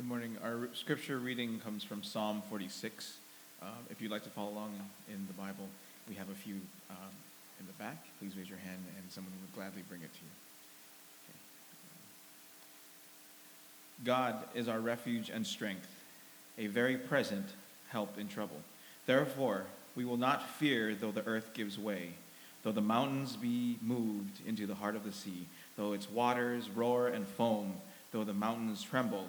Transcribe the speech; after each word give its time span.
Good 0.00 0.08
morning. 0.08 0.38
Our 0.42 0.70
scripture 0.72 1.18
reading 1.18 1.60
comes 1.60 1.84
from 1.84 2.02
Psalm 2.02 2.42
46. 2.48 3.18
Um, 3.60 3.68
if 3.90 4.00
you'd 4.00 4.10
like 4.10 4.24
to 4.24 4.30
follow 4.30 4.48
along 4.48 4.72
in 5.08 5.26
the 5.26 5.34
Bible, 5.34 5.68
we 6.08 6.14
have 6.14 6.30
a 6.30 6.34
few 6.34 6.54
um, 6.88 7.12
in 7.60 7.66
the 7.66 7.74
back. 7.74 8.02
Please 8.18 8.34
raise 8.34 8.48
your 8.48 8.56
hand 8.60 8.78
and 8.96 9.12
someone 9.12 9.34
would 9.42 9.54
gladly 9.54 9.82
bring 9.90 10.00
it 10.00 10.10
to 10.10 10.20
you. 10.22 10.30
Okay. 11.28 11.38
God 14.06 14.36
is 14.54 14.68
our 14.68 14.80
refuge 14.80 15.28
and 15.28 15.46
strength, 15.46 15.90
a 16.56 16.68
very 16.68 16.96
present 16.96 17.44
help 17.90 18.16
in 18.16 18.26
trouble. 18.26 18.62
Therefore, 19.04 19.66
we 19.94 20.06
will 20.06 20.16
not 20.16 20.48
fear 20.48 20.94
though 20.94 21.12
the 21.12 21.26
earth 21.26 21.50
gives 21.52 21.78
way, 21.78 22.14
though 22.62 22.72
the 22.72 22.80
mountains 22.80 23.36
be 23.36 23.76
moved 23.82 24.40
into 24.46 24.66
the 24.66 24.76
heart 24.76 24.96
of 24.96 25.04
the 25.04 25.12
sea, 25.12 25.46
though 25.76 25.92
its 25.92 26.10
waters 26.10 26.70
roar 26.70 27.08
and 27.08 27.28
foam, 27.28 27.74
though 28.12 28.24
the 28.24 28.32
mountains 28.32 28.82
tremble 28.82 29.28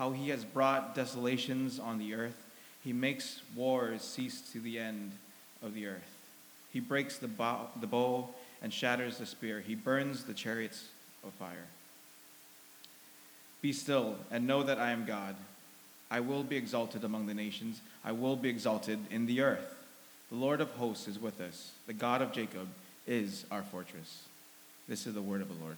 how 0.00 0.12
he 0.12 0.30
has 0.30 0.46
brought 0.46 0.94
desolations 0.94 1.78
on 1.78 1.98
the 1.98 2.14
earth. 2.14 2.46
He 2.82 2.90
makes 2.90 3.42
wars 3.54 4.00
cease 4.00 4.40
to 4.52 4.58
the 4.58 4.78
end 4.78 5.12
of 5.62 5.74
the 5.74 5.86
earth. 5.88 6.16
He 6.72 6.80
breaks 6.80 7.18
the 7.18 7.28
bow, 7.28 7.68
the 7.78 7.86
bow 7.86 8.30
and 8.62 8.72
shatters 8.72 9.18
the 9.18 9.26
spear. 9.26 9.60
He 9.60 9.74
burns 9.74 10.24
the 10.24 10.32
chariots 10.32 10.88
of 11.22 11.34
fire. 11.34 11.66
Be 13.60 13.74
still 13.74 14.16
and 14.30 14.46
know 14.46 14.62
that 14.62 14.78
I 14.78 14.92
am 14.92 15.04
God. 15.04 15.36
I 16.10 16.20
will 16.20 16.44
be 16.44 16.56
exalted 16.56 17.04
among 17.04 17.26
the 17.26 17.34
nations. 17.34 17.82
I 18.02 18.12
will 18.12 18.36
be 18.36 18.48
exalted 18.48 19.00
in 19.10 19.26
the 19.26 19.42
earth. 19.42 19.74
The 20.30 20.38
Lord 20.38 20.62
of 20.62 20.70
hosts 20.70 21.08
is 21.08 21.18
with 21.18 21.42
us. 21.42 21.72
The 21.86 21.92
God 21.92 22.22
of 22.22 22.32
Jacob 22.32 22.68
is 23.06 23.44
our 23.50 23.62
fortress. 23.62 24.22
This 24.88 25.06
is 25.06 25.12
the 25.12 25.20
word 25.20 25.42
of 25.42 25.48
the 25.48 25.62
Lord. 25.62 25.76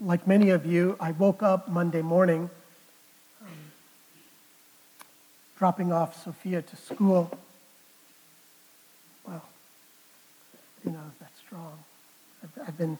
Like 0.00 0.26
many 0.26 0.50
of 0.50 0.66
you, 0.66 0.96
I 1.00 1.12
woke 1.12 1.42
up 1.42 1.68
Monday 1.68 2.02
morning 2.02 2.50
um, 3.42 3.48
dropping 5.58 5.92
off 5.92 6.22
Sophia 6.22 6.62
to 6.62 6.76
school. 6.76 7.30
Well, 9.26 9.42
you 10.84 10.92
know, 10.92 11.00
that's 11.18 11.38
strong. 11.40 11.78
I've, 12.42 12.68
I've, 12.68 12.78
been, 12.78 12.98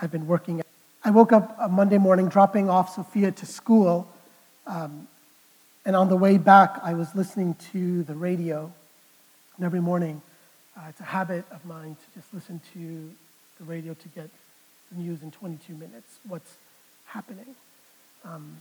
I've 0.00 0.12
been 0.12 0.26
working. 0.26 0.62
I 1.04 1.10
woke 1.10 1.32
up 1.32 1.70
Monday 1.70 1.98
morning 1.98 2.28
dropping 2.28 2.70
off 2.70 2.94
Sophia 2.94 3.32
to 3.32 3.46
school. 3.46 4.08
Um, 4.66 5.08
and 5.84 5.94
on 5.94 6.08
the 6.08 6.16
way 6.16 6.38
back, 6.38 6.80
I 6.82 6.94
was 6.94 7.14
listening 7.14 7.56
to 7.72 8.02
the 8.04 8.14
radio. 8.14 8.72
And 9.56 9.64
every 9.64 9.80
morning, 9.80 10.22
uh, 10.76 10.82
it's 10.88 11.00
a 11.00 11.04
habit 11.04 11.44
of 11.50 11.64
mine 11.64 11.96
to 11.96 12.20
just 12.20 12.32
listen 12.34 12.60
to 12.74 13.10
the 13.58 13.64
radio 13.64 13.94
to 13.94 14.08
get 14.08 14.28
news 14.94 15.22
in 15.22 15.30
22 15.30 15.74
minutes, 15.74 16.18
what's 16.26 16.54
happening. 17.06 17.54
Um, 18.24 18.58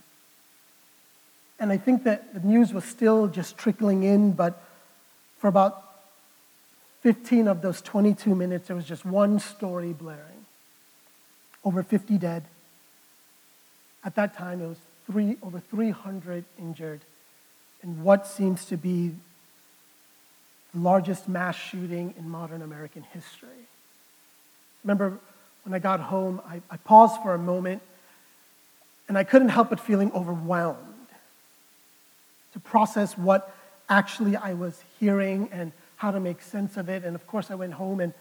and 1.59 1.71
I 1.71 1.77
think 1.77 2.03
that 2.03 2.33
the 2.33 2.39
news 2.41 2.73
was 2.73 2.83
still 2.83 3.27
just 3.27 3.57
trickling 3.57 4.03
in, 4.03 4.33
but 4.33 4.61
for 5.37 5.47
about 5.47 5.83
15 7.01 7.47
of 7.47 7.61
those 7.61 7.81
22 7.81 8.33
minutes, 8.35 8.67
there 8.67 8.75
was 8.75 8.85
just 8.85 9.05
one 9.05 9.39
story 9.39 9.93
blaring. 9.93 10.45
Over 11.63 11.83
50 11.83 12.17
dead. 12.17 12.43
At 14.03 14.15
that 14.15 14.35
time, 14.35 14.61
it 14.61 14.67
was 14.67 14.77
three, 15.07 15.37
over 15.41 15.59
300 15.59 16.43
injured 16.59 17.01
in 17.83 18.03
what 18.03 18.27
seems 18.27 18.65
to 18.65 18.77
be 18.77 19.11
the 20.73 20.79
largest 20.79 21.29
mass 21.29 21.55
shooting 21.55 22.13
in 22.17 22.29
modern 22.29 22.61
American 22.61 23.03
history. 23.13 23.49
Remember, 24.83 25.17
when 25.65 25.73
I 25.73 25.79
got 25.79 25.99
home, 25.99 26.41
I, 26.47 26.61
I 26.69 26.77
paused 26.77 27.21
for 27.21 27.33
a 27.33 27.39
moment 27.39 27.81
and 29.07 29.17
I 29.17 29.23
couldn't 29.23 29.49
help 29.49 29.71
but 29.71 29.79
feeling 29.79 30.11
overwhelmed 30.13 30.77
to 32.53 32.59
process 32.59 33.17
what 33.17 33.53
actually 33.89 34.35
I 34.35 34.53
was 34.53 34.81
hearing 34.99 35.49
and 35.51 35.71
how 35.97 36.11
to 36.11 36.19
make 36.19 36.41
sense 36.41 36.77
of 36.77 36.87
it. 36.87 37.03
And 37.03 37.15
of 37.15 37.27
course, 37.27 37.51
I 37.51 37.55
went 37.55 37.73
home 37.73 37.99
and 37.99 38.13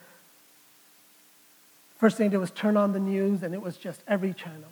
first 1.99 2.17
thing 2.17 2.27
I 2.27 2.31
did 2.31 2.39
was 2.39 2.51
turn 2.51 2.77
on 2.77 2.93
the 2.93 3.01
news, 3.01 3.43
and 3.43 3.55
it 3.55 3.63
was 3.63 3.77
just 3.77 4.01
every 4.07 4.35
channel 4.35 4.69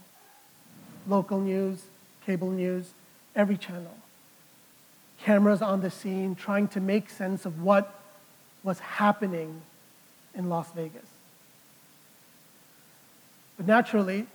local 1.09 1.41
news, 1.41 1.83
cable 2.27 2.51
news, 2.51 2.93
every 3.35 3.57
channel. 3.57 3.97
Cameras 5.21 5.63
on 5.63 5.81
the 5.81 5.91
scene 5.91 6.35
trying 6.35 6.69
to 6.69 6.81
make 6.81 7.11
sense 7.11 7.45
of 7.45 7.63
what 7.63 8.01
was 8.63 8.79
happening 8.79 9.63
in 10.35 10.49
Las 10.49 10.71
Vegas. 10.75 11.12
But 13.63 13.69
naturally, 13.69 14.27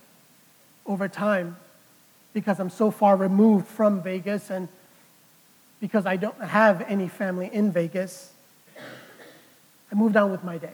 over 0.86 1.06
time, 1.06 1.58
because 2.32 2.58
I'm 2.58 2.70
so 2.70 2.90
far 2.90 3.14
removed 3.14 3.66
from 3.66 4.00
Vegas 4.00 4.48
and 4.48 4.68
because 5.82 6.06
I 6.06 6.16
don't 6.16 6.40
have 6.40 6.80
any 6.88 7.08
family 7.08 7.50
in 7.52 7.70
Vegas, 7.70 8.32
I 9.92 9.94
moved 9.94 10.16
on 10.16 10.30
with 10.30 10.42
my 10.44 10.56
day. 10.56 10.72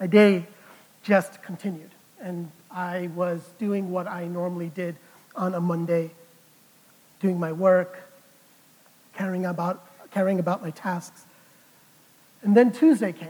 My 0.00 0.08
day 0.08 0.44
just 1.04 1.40
continued. 1.44 1.92
And 2.20 2.50
I 2.68 3.10
was 3.14 3.48
doing 3.60 3.92
what 3.92 4.08
I 4.08 4.26
normally 4.26 4.72
did 4.74 4.96
on 5.36 5.54
a 5.54 5.60
Monday, 5.60 6.10
doing 7.20 7.38
my 7.38 7.52
work, 7.52 8.10
caring 9.14 9.46
about, 9.46 9.86
caring 10.10 10.40
about 10.40 10.62
my 10.62 10.70
tasks. 10.70 11.26
And 12.42 12.56
then 12.56 12.72
Tuesday 12.72 13.12
came. 13.12 13.28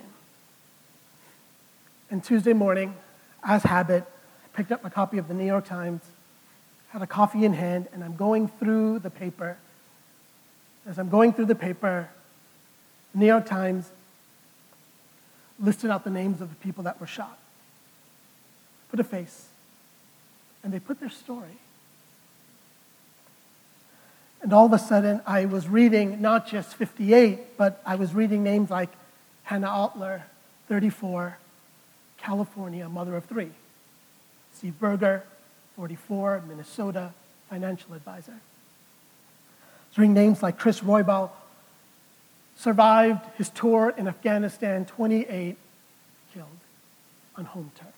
And 2.10 2.25
Tuesday 2.25 2.54
morning, 2.54 2.94
as 3.46 3.62
habit, 3.64 4.06
picked 4.54 4.72
up 4.72 4.82
my 4.82 4.88
copy 4.88 5.19
of 5.19 5.28
the 5.28 5.34
New 5.34 5.44
York 5.44 5.66
Times, 5.66 6.03
had 6.88 7.03
a 7.03 7.06
coffee 7.06 7.44
in 7.44 7.53
hand, 7.53 7.88
and 7.92 8.04
I'm 8.04 8.16
going 8.16 8.48
through 8.48 9.00
the 9.00 9.10
paper. 9.10 9.56
As 10.87 10.98
I'm 10.98 11.09
going 11.09 11.32
through 11.32 11.47
the 11.47 11.54
paper, 11.54 12.09
the 13.12 13.20
New 13.20 13.26
York 13.26 13.47
Times 13.47 13.91
listed 15.59 15.91
out 15.91 16.04
the 16.04 16.10
names 16.10 16.41
of 16.41 16.50
the 16.50 16.56
people 16.56 16.84
that 16.84 17.00
were 17.00 17.06
shot, 17.06 17.38
put 18.91 19.00
a 19.00 19.04
face, 19.04 19.48
and 20.62 20.72
they 20.72 20.78
put 20.78 21.00
their 21.00 21.10
story. 21.10 21.59
And 24.41 24.53
all 24.53 24.66
of 24.66 24.72
a 24.72 24.78
sudden, 24.78 25.20
I 25.26 25.47
was 25.47 25.69
reading 25.69 26.20
not 26.20 26.47
just 26.47 26.75
58, 26.75 27.56
but 27.56 27.81
I 27.87 27.97
was 27.97 28.14
reading 28.14 28.44
names 28.44 28.70
like 28.70 28.91
Hannah 29.44 29.69
Ahlers, 29.69 30.22
34, 30.69 31.38
California, 32.19 32.88
mother 32.88 33.16
of 33.16 33.25
three. 33.25 33.50
Steve 34.54 34.78
Berger, 34.78 35.25
44, 35.76 36.44
Minnesota, 36.48 37.12
financial 37.50 37.94
advisor. 37.94 38.34
Reading 39.97 40.15
names 40.15 40.42
like 40.42 40.59
Chris 40.59 40.81
Roybal, 40.81 41.31
survived 42.56 43.20
his 43.37 43.50
tour 43.50 43.94
in 43.97 44.09
Afghanistan, 44.09 44.84
28 44.87 45.56
killed 46.32 46.48
on 47.37 47.44
home 47.44 47.70
turf. 47.76 47.88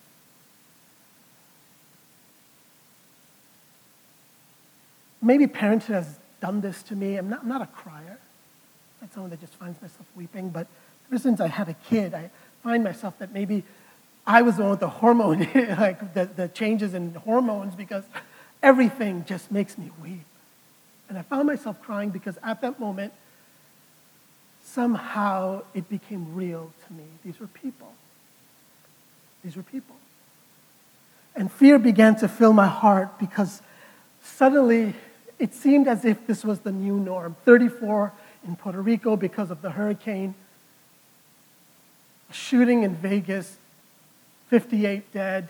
Maybe 5.22 5.47
parenthood 5.47 5.97
has 5.97 6.19
done 6.41 6.60
this 6.60 6.83
to 6.84 6.95
me. 6.95 7.16
I'm 7.16 7.31
not, 7.31 7.42
I'm 7.42 7.48
not 7.48 7.63
a 7.63 7.66
crier. 7.66 8.19
I'm 9.03 9.10
someone 9.10 9.31
that 9.31 9.41
just 9.41 9.54
finds 9.54 9.81
myself 9.81 10.07
weeping, 10.15 10.51
but 10.51 10.66
ever 11.10 11.19
since 11.19 11.41
I 11.41 11.48
had 11.48 11.69
a 11.69 11.75
kid, 11.89 12.15
I 12.15 12.31
find 12.63 12.84
myself 12.84 13.19
that 13.19 13.33
maybe 13.33 13.65
I 14.27 14.43
was 14.43 14.57
the 14.57 14.63
one 14.63 14.71
with 14.73 14.81
the 14.81 14.89
hormone, 14.89 15.41
like 15.55 16.15
the, 16.15 16.25
the 16.25 16.49
changes 16.49 16.95
in 16.95 17.15
hormones, 17.15 17.75
because 17.75 18.05
everything 18.63 19.25
just 19.27 19.53
makes 19.53 19.78
me 19.78 19.91
weep. 20.03 20.25
And 21.09 21.17
I 21.17 21.23
found 21.23 21.47
myself 21.47 21.81
crying 21.83 22.11
because 22.11 22.37
at 22.43 22.61
that 22.63 22.81
moment, 22.81 23.13
somehow 24.65 25.63
it 25.75 25.89
became 25.89 26.34
real 26.34 26.73
to 26.87 26.93
me. 26.93 27.05
These 27.25 27.39
were 27.39 27.47
people. 27.47 27.93
These 29.45 29.57
were 29.57 29.63
people. 29.63 29.95
And 31.37 31.53
fear 31.53 31.79
began 31.79 32.17
to 32.17 32.29
fill 32.29 32.53
my 32.53 32.67
heart 32.67 33.19
because 33.19 33.63
suddenly 34.22 34.95
it 35.39 35.55
seemed 35.55 35.87
as 35.87 36.05
if 36.05 36.27
this 36.27 36.45
was 36.45 36.61
the 36.61 36.72
new 36.72 36.99
norm. 36.99 37.37
34 37.45 38.13
in 38.47 38.57
Puerto 38.57 38.81
Rico 38.81 39.17
because 39.17 39.51
of 39.51 39.63
the 39.63 39.71
hurricane, 39.71 40.34
a 42.31 42.33
shooting 42.33 42.83
in 42.83 42.97
Vegas, 42.97 43.59
58 44.48 45.13
dead. 45.13 45.48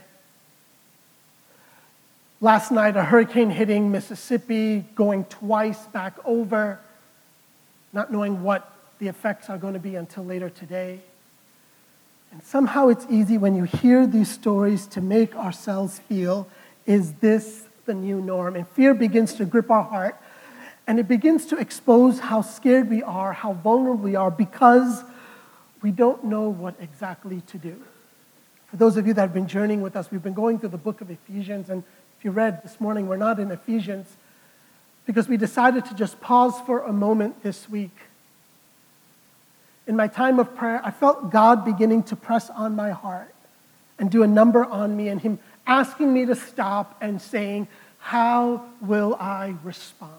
Last 2.40 2.70
night, 2.70 2.96
a 2.96 3.02
hurricane 3.02 3.50
hitting 3.50 3.90
Mississippi, 3.90 4.84
going 4.94 5.24
twice 5.24 5.86
back 5.86 6.14
over, 6.24 6.78
not 7.92 8.12
knowing 8.12 8.42
what 8.42 8.72
the 8.98 9.08
effects 9.08 9.50
are 9.50 9.58
going 9.58 9.74
to 9.74 9.80
be 9.80 9.96
until 9.96 10.24
later 10.24 10.48
today. 10.50 11.00
And 12.32 12.42
somehow 12.42 12.88
it's 12.88 13.06
easy 13.08 13.38
when 13.38 13.54
you 13.54 13.64
hear 13.64 14.06
these 14.06 14.30
stories 14.30 14.86
to 14.88 15.00
make 15.00 15.34
ourselves 15.34 15.98
feel, 16.00 16.48
is 16.86 17.14
this 17.14 17.64
the 17.84 17.94
new 17.94 18.20
norm? 18.20 18.56
And 18.56 18.66
fear 18.68 18.94
begins 18.94 19.34
to 19.34 19.44
grip 19.44 19.70
our 19.70 19.82
heart, 19.82 20.16
and 20.86 20.98
it 20.98 21.08
begins 21.08 21.46
to 21.46 21.56
expose 21.56 22.18
how 22.18 22.42
scared 22.42 22.90
we 22.90 23.02
are, 23.02 23.32
how 23.32 23.54
vulnerable 23.54 24.04
we 24.04 24.16
are, 24.16 24.30
because 24.30 25.02
we 25.82 25.90
don't 25.90 26.24
know 26.24 26.48
what 26.48 26.74
exactly 26.80 27.42
to 27.48 27.58
do. 27.58 27.82
For 28.66 28.76
those 28.76 28.96
of 28.96 29.06
you 29.06 29.14
that 29.14 29.20
have 29.20 29.34
been 29.34 29.46
journeying 29.46 29.80
with 29.80 29.96
us, 29.96 30.10
we've 30.10 30.22
been 30.22 30.34
going 30.34 30.58
through 30.58 30.70
the 30.70 30.78
book 30.78 31.00
of 31.00 31.10
Ephesians, 31.10 31.70
and 31.70 31.84
if 32.18 32.24
you 32.24 32.30
read 32.30 32.62
this 32.62 32.80
morning, 32.80 33.06
we're 33.06 33.16
not 33.16 33.38
in 33.38 33.50
Ephesians 33.50 34.16
because 35.06 35.28
we 35.28 35.36
decided 35.36 35.84
to 35.84 35.94
just 35.94 36.20
pause 36.20 36.54
for 36.66 36.80
a 36.80 36.92
moment 36.92 37.42
this 37.42 37.68
week. 37.70 37.96
In 39.86 39.94
my 39.94 40.08
time 40.08 40.40
of 40.40 40.56
prayer, 40.56 40.80
I 40.84 40.90
felt 40.90 41.30
God 41.30 41.64
beginning 41.64 42.02
to 42.04 42.16
press 42.16 42.50
on 42.50 42.74
my 42.74 42.90
heart 42.90 43.32
and 43.98 44.10
do 44.10 44.24
a 44.24 44.26
number 44.26 44.64
on 44.64 44.96
me, 44.96 45.08
and 45.08 45.20
Him 45.20 45.38
asking 45.66 46.12
me 46.12 46.26
to 46.26 46.34
stop 46.34 46.96
and 47.00 47.22
saying, 47.22 47.68
How 47.98 48.64
will 48.80 49.14
I 49.20 49.54
respond? 49.62 50.12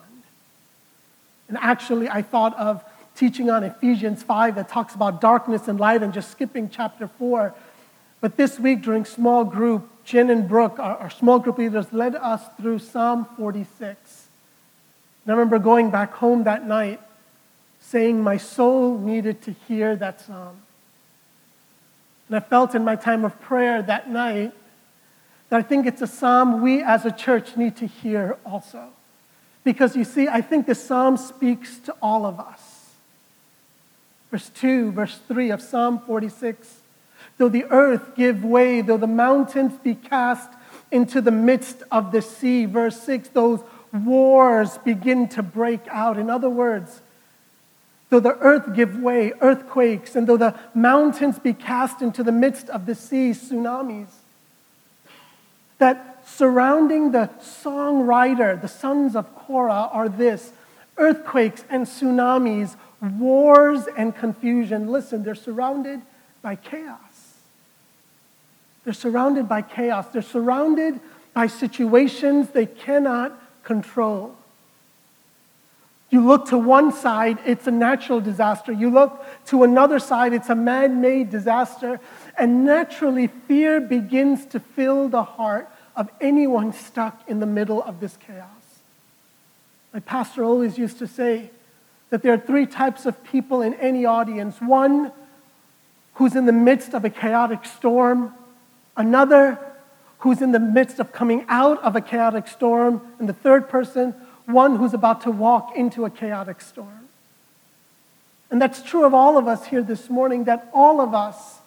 And 1.50 1.58
actually, 1.58 2.08
I 2.08 2.22
thought 2.22 2.58
of 2.58 2.84
teaching 3.16 3.50
on 3.50 3.64
Ephesians 3.64 4.24
5 4.24 4.56
that 4.56 4.70
talks 4.70 4.96
about 4.96 5.20
darkness 5.20 5.68
and 5.68 5.80
light 5.80 6.04
and 6.04 6.14
just 6.14 6.32
skipping 6.32 6.70
chapter 6.70 7.08
4. 7.08 7.54
But 8.20 8.38
this 8.38 8.60
week 8.60 8.82
during 8.82 9.06
small 9.06 9.44
group, 9.44 9.90
Jen 10.04 10.30
and 10.30 10.48
Brooke, 10.48 10.80
our, 10.80 10.98
our 10.98 11.10
small 11.10 11.40
group 11.40 11.58
leaders, 11.58 11.94
led 11.94 12.16
us 12.16 12.42
through 12.60 12.80
Psalm 12.80 13.28
46. 13.38 14.28
And 15.26 15.32
I 15.32 15.36
remember 15.36 15.60
going 15.60 15.92
back 15.92 16.14
home 16.14 16.46
that 16.46 16.66
night 16.66 17.02
saying 17.80 18.22
my 18.22 18.38
soul 18.38 18.98
needed 18.98 19.42
to 19.44 19.52
hear 19.52 19.96
that 19.96 20.22
psalm. 20.22 20.62
And 22.28 22.38
I 22.38 22.40
felt 22.40 22.76
in 22.76 22.84
my 22.84 22.96
time 22.96 23.24
of 23.24 23.40
prayer 23.40 23.82
that 23.82 24.10
night 24.10 24.54
that 25.50 25.60
I 25.60 25.62
think 25.62 25.86
it's 25.86 26.02
a 26.02 26.08
psalm 26.08 26.62
we 26.62 26.82
as 26.82 27.06
a 27.06 27.12
church 27.12 27.56
need 27.56 27.78
to 27.78 27.88
hear 27.88 28.38
also. 28.46 28.90
Because 29.64 29.96
you 29.96 30.04
see, 30.04 30.28
I 30.28 30.42
think 30.42 30.66
this 30.66 30.84
psalm 30.84 31.18
speaks 31.18 31.80
to 31.80 31.96
all 32.02 32.26
of 32.26 32.40
us. 32.40 32.92
Verse 34.32 34.50
2, 34.50 34.92
verse 34.92 35.20
3 35.28 35.52
of 35.52 35.62
Psalm 35.62 36.00
46 36.00 36.82
Though 37.38 37.50
the 37.50 37.66
earth 37.66 38.16
give 38.16 38.44
way, 38.44 38.82
though 38.82 38.98
the 38.98 39.08
mountains 39.08 39.78
be 39.84 39.96
cast 39.96 40.50
into 40.92 41.22
the 41.22 41.32
midst 41.32 41.84
of 41.92 42.12
the 42.12 42.22
sea. 42.22 42.66
Verse 42.66 43.00
6 43.02 43.30
Those 43.30 43.62
wars 43.94 44.78
begin 44.80 45.28
to 45.30 45.44
break 45.44 45.82
out. 45.90 46.18
In 46.18 46.30
other 46.30 46.50
words, 46.50 47.02
though 48.10 48.20
the 48.20 48.38
earth 48.38 48.76
give 48.76 48.98
way, 48.98 49.34
earthquakes, 49.42 50.16
and 50.16 50.28
though 50.28 50.38
the 50.38 50.56
mountains 50.74 51.40
be 51.40 51.54
cast 51.54 52.02
into 52.02 52.24
the 52.24 52.32
midst 52.32 52.70
of 52.70 52.86
the 52.86 52.96
sea, 52.96 53.32
tsunamis, 53.32 54.10
that 55.78 56.24
surrounding 56.26 57.12
the 57.12 57.30
songwriter, 57.40 58.60
the 58.60 58.68
sons 58.68 59.16
of 59.16 59.34
Korah, 59.36 59.90
are 59.92 60.10
this 60.10 60.52
earthquakes 60.98 61.64
and 61.70 61.86
tsunamis, 61.86 62.76
wars 63.20 63.88
and 63.96 64.16
confusion. 64.16 64.88
Listen, 64.88 65.24
they're 65.24 65.36
surrounded 65.36 66.02
by 66.42 66.56
chaos. 66.56 67.07
They're 68.88 68.94
surrounded 68.94 69.50
by 69.50 69.64
chaos. 69.64 70.08
They're 70.14 70.22
surrounded 70.22 71.02
by 71.34 71.48
situations 71.48 72.52
they 72.52 72.66
cannot 72.66 73.38
control. 73.66 74.34
You 76.10 76.26
look 76.26 76.48
to 76.52 76.58
one 76.58 76.94
side, 76.94 77.38
it's 77.46 77.68
a 77.68 77.72
natural 77.72 78.22
disaster. 78.22 78.72
You 78.72 78.90
look 78.90 79.26
to 79.48 79.64
another 79.64 80.00
side, 80.00 80.32
it's 80.32 80.48
a 80.48 80.56
man 80.56 81.02
made 81.02 81.32
disaster. 81.32 82.00
And 82.38 82.64
naturally, 82.64 83.28
fear 83.28 83.82
begins 83.82 84.46
to 84.46 84.60
fill 84.62 85.10
the 85.10 85.24
heart 85.24 85.68
of 85.98 86.10
anyone 86.22 86.72
stuck 86.72 87.28
in 87.28 87.42
the 87.42 87.46
middle 87.46 87.84
of 87.84 88.00
this 88.00 88.16
chaos. 88.26 88.48
My 89.94 90.00
pastor 90.00 90.46
always 90.46 90.78
used 90.78 90.98
to 91.00 91.08
say 91.08 91.52
that 92.10 92.24
there 92.24 92.32
are 92.32 92.40
three 92.40 92.66
types 92.66 93.06
of 93.06 93.22
people 93.26 93.62
in 93.62 93.74
any 93.74 94.06
audience 94.06 94.62
one 94.62 95.12
who's 96.14 96.38
in 96.38 96.46
the 96.46 96.54
midst 96.54 96.94
of 96.94 97.04
a 97.04 97.10
chaotic 97.10 97.66
storm, 97.66 98.34
another 98.98 99.58
who's 100.20 100.42
in 100.42 100.52
the 100.52 100.60
midst 100.60 101.00
of 101.00 101.14
coming 101.14 101.46
out 101.48 101.82
of 101.84 101.96
a 101.96 102.02
chaotic 102.02 102.48
storm, 102.48 103.02
and 103.20 103.30
the 103.30 103.34
third 103.34 103.70
person 103.70 104.14
one 104.46 104.78
who's 104.78 104.94
about 104.94 105.22
to 105.22 105.32
walk 105.32 105.76
into 105.76 106.06
a 106.06 106.10
chaotic 106.10 106.62
storm. 106.62 107.10
And 108.50 108.62
that's 108.62 108.82
true 108.82 109.06
of 109.06 109.14
all 109.14 109.38
of 109.38 109.48
us 109.48 109.66
here 109.68 109.82
this 109.82 110.10
morning, 110.10 110.46
that 110.46 110.70
all 110.74 111.02
of 111.02 111.14
us 111.14 111.60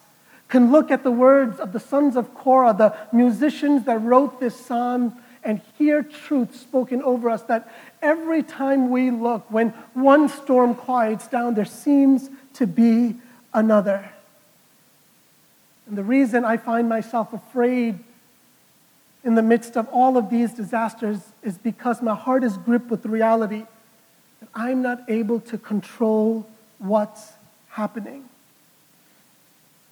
can 0.49 0.73
look 0.73 0.91
at 0.91 1.05
the 1.05 1.11
words 1.11 1.61
of 1.61 1.73
the 1.73 1.79
sons 1.79 2.17
of 2.17 2.35
Korah, 2.35 2.75
the 2.77 2.97
musicians 3.13 3.85
that 3.85 3.99
wrote 3.99 4.41
this 4.41 4.59
psalm, 4.59 5.15
and 5.45 5.61
hear 5.79 6.03
truth 6.03 6.57
spoken 6.57 7.03
over 7.03 7.31
us 7.31 7.43
that 7.45 7.71
every 8.03 8.43
time 8.43 8.91
we 8.91 9.11
look, 9.11 9.51
when 9.51 9.71
one 9.95 10.29
storm 10.29 10.75
quiets 10.75 11.29
down, 11.29 11.55
there 11.55 11.65
seems 11.65 12.31
to 12.55 12.67
be 12.67 13.17
another. 13.55 14.11
And 15.91 15.99
the 15.99 16.05
reason 16.05 16.45
I 16.45 16.57
find 16.57 16.89
myself 16.89 17.33
afraid 17.33 17.99
in 19.25 19.35
the 19.35 19.43
midst 19.43 19.77
of 19.77 19.89
all 19.89 20.17
of 20.17 20.31
these 20.31 20.55
disasters 20.55 21.19
is 21.43 21.59
because 21.59 22.01
my 22.01 22.15
heart 22.15 22.45
is 22.45 22.57
gripped 22.59 22.91
with 22.91 23.05
reality 23.05 23.67
that 24.39 24.49
I'm 24.55 24.83
not 24.83 25.03
able 25.11 25.41
to 25.41 25.59
control 25.59 26.47
what's 26.79 27.33
happening. 27.71 28.29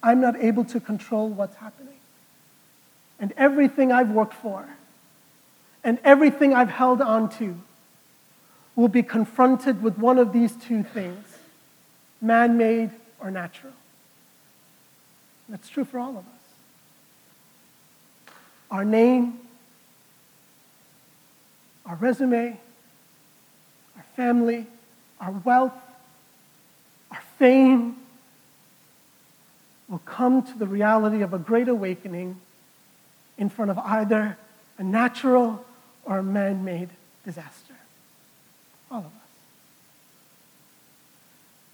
I'm 0.01 0.21
not 0.21 0.37
able 0.41 0.63
to 0.63 0.79
control 0.79 1.27
what's 1.27 1.57
happening. 1.57 1.97
And 3.19 3.33
everything 3.35 3.91
I've 3.91 4.11
worked 4.11 4.35
for 4.35 4.69
and 5.83 5.99
everything 6.05 6.53
I've 6.53 6.69
held 6.69 7.01
on 7.01 7.29
to 7.39 7.59
will 8.77 8.87
be 8.87 9.03
confronted 9.03 9.83
with 9.83 9.97
one 9.97 10.17
of 10.17 10.31
these 10.31 10.55
two 10.55 10.81
things 10.81 11.25
man 12.21 12.57
made 12.57 12.91
or 13.19 13.29
natural. 13.29 13.73
That's 15.49 15.67
true 15.67 15.83
for 15.83 15.99
all 15.99 16.11
of 16.11 16.17
us 16.17 16.39
our 18.71 18.85
name, 18.85 19.39
our 21.85 21.95
resume, 21.95 22.59
our 23.97 24.05
family, 24.15 24.67
our 25.19 25.31
wealth, 25.31 25.73
our 27.11 27.21
fame 27.37 27.97
will 29.87 30.01
come 30.05 30.43
to 30.43 30.57
the 30.57 30.67
reality 30.67 31.21
of 31.21 31.33
a 31.33 31.39
great 31.39 31.67
awakening 31.67 32.39
in 33.37 33.49
front 33.49 33.71
of 33.71 33.79
either 33.79 34.37
a 34.77 34.83
natural 34.83 35.65
or 36.05 36.19
a 36.19 36.23
man 36.23 36.63
made 36.63 36.89
disaster. 37.25 37.73
All 38.91 38.99
of 38.99 39.05
us. 39.05 39.11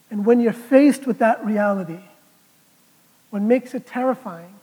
And 0.10 0.26
when 0.26 0.40
you're 0.40 0.54
faced 0.54 1.06
with 1.06 1.20
that 1.20 1.46
reality, 1.46 2.00
what 3.30 3.42
makes 3.42 3.74
it 3.74 3.86
terrifying 3.86 4.56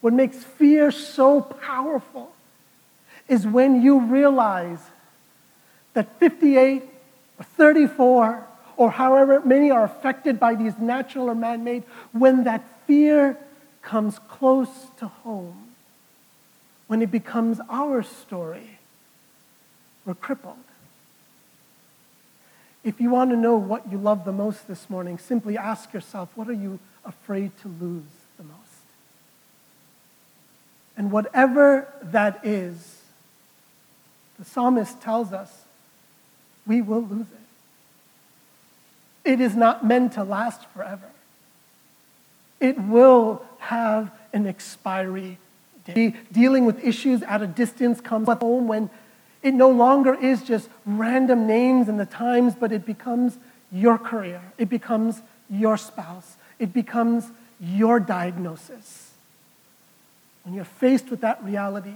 what 0.00 0.12
makes 0.12 0.36
fear 0.36 0.90
so 0.90 1.40
powerful 1.40 2.32
is 3.28 3.46
when 3.46 3.82
you 3.82 4.00
realize 4.00 4.78
that 5.94 6.18
58 6.20 6.82
or 7.38 7.44
34 7.44 8.46
or 8.76 8.90
however 8.90 9.40
many 9.40 9.70
are 9.70 9.84
affected 9.84 10.38
by 10.38 10.54
these 10.54 10.78
natural 10.78 11.28
or 11.28 11.34
man 11.34 11.64
made, 11.64 11.82
when 12.12 12.44
that 12.44 12.62
fear 12.86 13.36
comes 13.82 14.18
close 14.28 14.68
to 14.98 15.08
home, 15.08 15.70
when 16.86 17.02
it 17.02 17.10
becomes 17.10 17.58
our 17.68 18.02
story, 18.02 18.78
we're 20.04 20.14
crippled. 20.14 20.56
If 22.84 23.00
you 23.00 23.10
want 23.10 23.30
to 23.30 23.36
know 23.36 23.56
what 23.56 23.90
you 23.90 23.98
love 23.98 24.24
the 24.24 24.30
most 24.30 24.68
this 24.68 24.88
morning, 24.88 25.18
simply 25.18 25.58
ask 25.58 25.92
yourself 25.92 26.28
what 26.36 26.48
are 26.48 26.52
you 26.52 26.78
afraid 27.06 27.52
to 27.62 27.68
lose? 27.68 28.02
The 28.36 28.44
most. 28.44 28.54
And 30.96 31.10
whatever 31.10 31.88
that 32.02 32.40
is, 32.44 33.00
the 34.38 34.44
psalmist 34.44 35.00
tells 35.00 35.32
us 35.32 35.64
we 36.66 36.82
will 36.82 37.02
lose 37.02 37.26
it. 37.26 39.32
It 39.32 39.40
is 39.40 39.56
not 39.56 39.84
meant 39.84 40.12
to 40.12 40.24
last 40.24 40.66
forever. 40.74 41.08
It 42.60 42.78
will 42.78 43.42
have 43.58 44.10
an 44.32 44.46
expiry 44.46 45.38
day. 45.84 46.14
Dealing 46.32 46.64
with 46.64 46.82
issues 46.84 47.22
at 47.22 47.42
a 47.42 47.46
distance 47.46 48.00
comes 48.00 48.28
home 48.28 48.68
when 48.68 48.90
it 49.42 49.54
no 49.54 49.70
longer 49.70 50.14
is 50.14 50.42
just 50.42 50.68
random 50.84 51.46
names 51.46 51.88
in 51.88 51.96
the 51.96 52.06
times, 52.06 52.54
but 52.58 52.72
it 52.72 52.86
becomes 52.86 53.38
your 53.70 53.98
career. 53.98 54.40
It 54.58 54.68
becomes 54.68 55.20
your 55.50 55.76
spouse. 55.76 56.35
It 56.58 56.72
becomes 56.72 57.30
your 57.60 58.00
diagnosis 58.00 59.06
when 60.46 60.54
you're 60.54 60.64
faced 60.64 61.10
with 61.10 61.22
that 61.22 61.42
reality, 61.42 61.94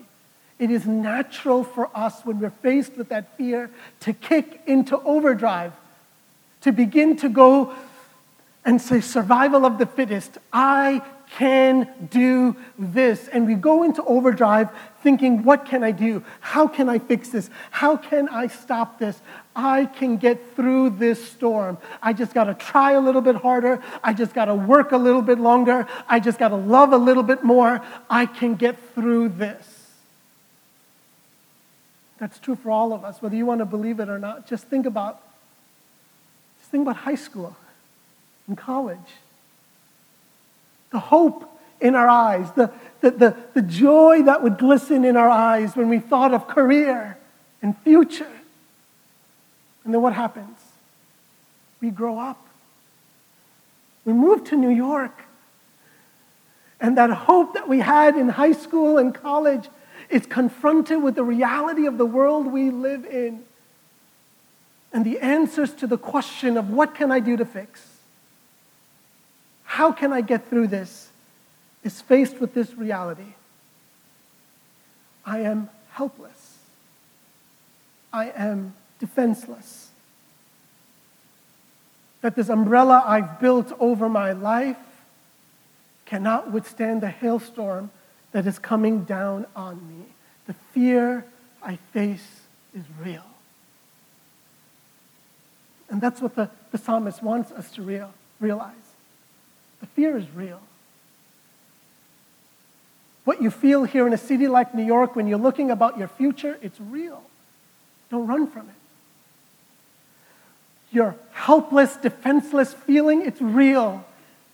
it 0.59 0.73
is 0.73 0.85
natural 0.85 1.62
for 1.62 1.88
us 1.95 2.23
when 2.25 2.40
we're 2.40 2.50
faced 2.50 2.97
with 2.97 3.09
that 3.11 3.37
fear 3.37 3.71
to 4.00 4.12
kick 4.12 4.61
into 4.67 4.99
overdrive, 5.02 5.73
to 6.62 6.73
begin 6.73 7.17
to 7.19 7.29
go 7.29 7.73
and 8.64 8.83
say, 8.83 9.00
survival 9.00 9.64
of 9.64 9.79
the 9.79 9.87
fittest. 9.87 10.37
I 10.52 11.00
can 11.37 11.89
do 12.11 12.57
this. 12.79 13.29
And 13.29 13.47
we 13.47 13.55
go 13.55 13.83
into 13.83 14.03
overdrive 14.05 14.71
thinking, 15.03 15.45
what 15.45 15.65
can 15.65 15.83
I 15.83 15.93
do? 15.93 16.23
How 16.41 16.67
can 16.67 16.89
I 16.89 16.99
fix 16.99 17.31
this? 17.31 17.49
How 17.71 17.97
can 17.97 18.29
I 18.29 18.49
stop 18.49 18.99
this? 18.99 19.21
I 19.55 19.87
can 19.87 20.17
get 20.17 20.55
through 20.55 20.91
this 20.91 21.25
storm. 21.31 21.79
I 22.03 22.13
just 22.13 22.35
got 22.35 22.45
to 22.45 22.55
try 22.55 22.93
a 22.93 23.01
little 23.01 23.21
bit 23.21 23.37
harder. 23.37 23.83
I 24.03 24.13
just 24.13 24.35
got 24.35 24.47
to 24.47 24.55
work 24.55 24.93
a 24.93 24.97
little 24.97 25.23
bit 25.23 25.39
longer. 25.39 25.87
I 26.09 26.21
just 26.21 26.39
got 26.39 26.49
to 26.49 26.57
love 26.57 26.93
a 26.93 26.99
little 26.99 27.23
bit 27.23 27.43
more. 27.43 27.81
I 28.09 28.27
can 28.27 28.57
get 28.57 28.77
through 28.95 29.31
this. 29.31 29.79
That's 32.19 32.39
true 32.39 32.55
for 32.55 32.71
all 32.71 32.93
of 32.93 33.03
us, 33.05 33.23
whether 33.23 33.35
you 33.35 33.47
want 33.47 33.61
to 33.61 33.65
believe 33.65 33.99
it 33.99 34.11
or 34.11 34.19
not. 34.19 34.47
Just 34.47 34.67
think 34.67 34.85
about, 34.85 35.23
just 36.59 36.71
think 36.71 36.83
about 36.83 36.97
high 36.97 37.15
school 37.15 37.57
and 38.47 38.59
college. 38.59 38.99
The 40.91 40.99
hope 40.99 41.47
in 41.81 41.95
our 41.95 42.09
eyes, 42.09 42.51
the, 42.53 42.73
the, 43.01 43.11
the, 43.11 43.37
the 43.55 43.63
joy 43.63 44.23
that 44.23 44.43
would 44.43 44.59
glisten 44.59 45.05
in 45.05 45.17
our 45.17 45.29
eyes 45.29 45.77
when 45.77 45.89
we 45.89 45.99
thought 45.99 46.35
of 46.35 46.47
career 46.47 47.17
and 47.63 47.77
future. 47.79 48.31
And 49.85 49.95
then 49.95 50.03
what 50.03 50.13
happens? 50.13 50.59
We 51.81 51.91
grow 51.91 52.19
up. 52.19 52.47
We 54.05 54.13
move 54.13 54.45
to 54.45 54.57
New 54.57 54.71
York. 54.71 55.23
And 56.81 56.97
that 56.97 57.11
hope 57.11 57.55
that 57.55 57.69
we 57.69 57.81
had 57.81 58.17
in 58.17 58.31
high 58.31 58.53
school 58.53 58.99
and 58.99 59.15
college 59.15 59.69
is 60.09 60.27
confronted 60.27 61.03
with 61.03 61.15
the 61.15 61.23
reality 61.23 61.87
of 61.87 61.99
the 61.99 62.07
world 62.07 62.47
we 62.47 62.71
live 62.71 63.05
in. 63.05 63.45
And 64.93 65.05
the 65.05 65.21
answers 65.21 65.73
to 65.75 65.87
the 65.87 65.99
question 65.99 66.57
of 66.57 66.71
what 66.71 66.95
can 66.95 67.13
I 67.13 67.21
do 67.21 67.37
to 67.37 67.45
fix? 67.45 67.90
How 69.81 69.93
can 69.93 70.13
I 70.13 70.21
get 70.21 70.51
through 70.51 70.67
this? 70.67 71.09
is 71.83 72.03
faced 72.03 72.39
with 72.39 72.53
this 72.53 72.75
reality 72.75 73.33
I 75.25 75.39
am 75.39 75.71
helpless. 75.93 76.59
I 78.13 78.29
am 78.29 78.75
defenseless. 78.99 79.89
That 82.21 82.37
this 82.37 82.51
umbrella 82.51 83.03
I've 83.07 83.41
built 83.41 83.73
over 83.81 84.11
my 84.11 84.33
life 84.33 84.77
cannot 86.05 86.53
withstand 86.53 87.01
the 87.01 87.09
hailstorm 87.09 87.91
that 88.33 88.47
is 88.47 88.59
coming 88.59 89.05
down 89.05 89.47
on 89.57 89.77
me. 89.89 90.05
The 90.47 90.55
fear 90.75 91.25
I 91.63 91.77
face 91.95 92.43
is 92.77 92.85
real. 93.03 93.31
And 95.89 96.03
that's 96.03 96.21
what 96.21 96.35
the, 96.35 96.51
the 96.71 96.77
psalmist 96.77 97.23
wants 97.23 97.51
us 97.53 97.71
to 97.73 97.83
real, 97.83 98.13
realize. 98.41 98.90
Fear 99.95 100.17
is 100.17 100.31
real. 100.35 100.61
What 103.25 103.43
you 103.43 103.51
feel 103.51 103.85
here 103.85 104.07
in 104.07 104.13
a 104.13 104.19
city 104.19 104.49
like 104.49 104.75
New 104.75 104.85
York 104.85 105.15
when 105.15 105.29
you're 105.29 105.39
looking 105.39 105.71
about 105.71 105.99
your 105.99 106.09
future, 106.09 106.59
it's 106.63 106.81
real. 106.81 107.23
Don't 108.11 108.27
run 108.27 108.47
from 108.47 108.69
it. 108.69 108.75
Your 110.91 111.15
helpless, 111.33 111.97
defenseless 111.97 112.75
feeling, 112.75 113.23
it's 113.23 113.41
real. 113.41 114.05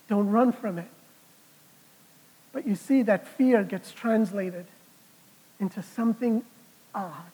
Don't 0.07 0.29
run 0.29 0.51
from 0.51 0.77
it. 0.77 0.87
But 2.53 2.67
you 2.67 2.75
see, 2.75 3.01
that 3.03 3.27
fear 3.27 3.63
gets 3.63 3.91
translated 3.91 4.65
into 5.59 5.81
something 5.81 6.43
odd. 6.93 7.31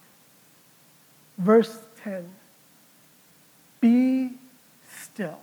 Verse 1.37 1.77
10 2.03 2.29
Be 3.81 4.31
still. 4.89 5.39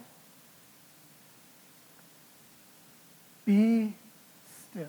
Be 3.51 3.95
still. 4.71 4.87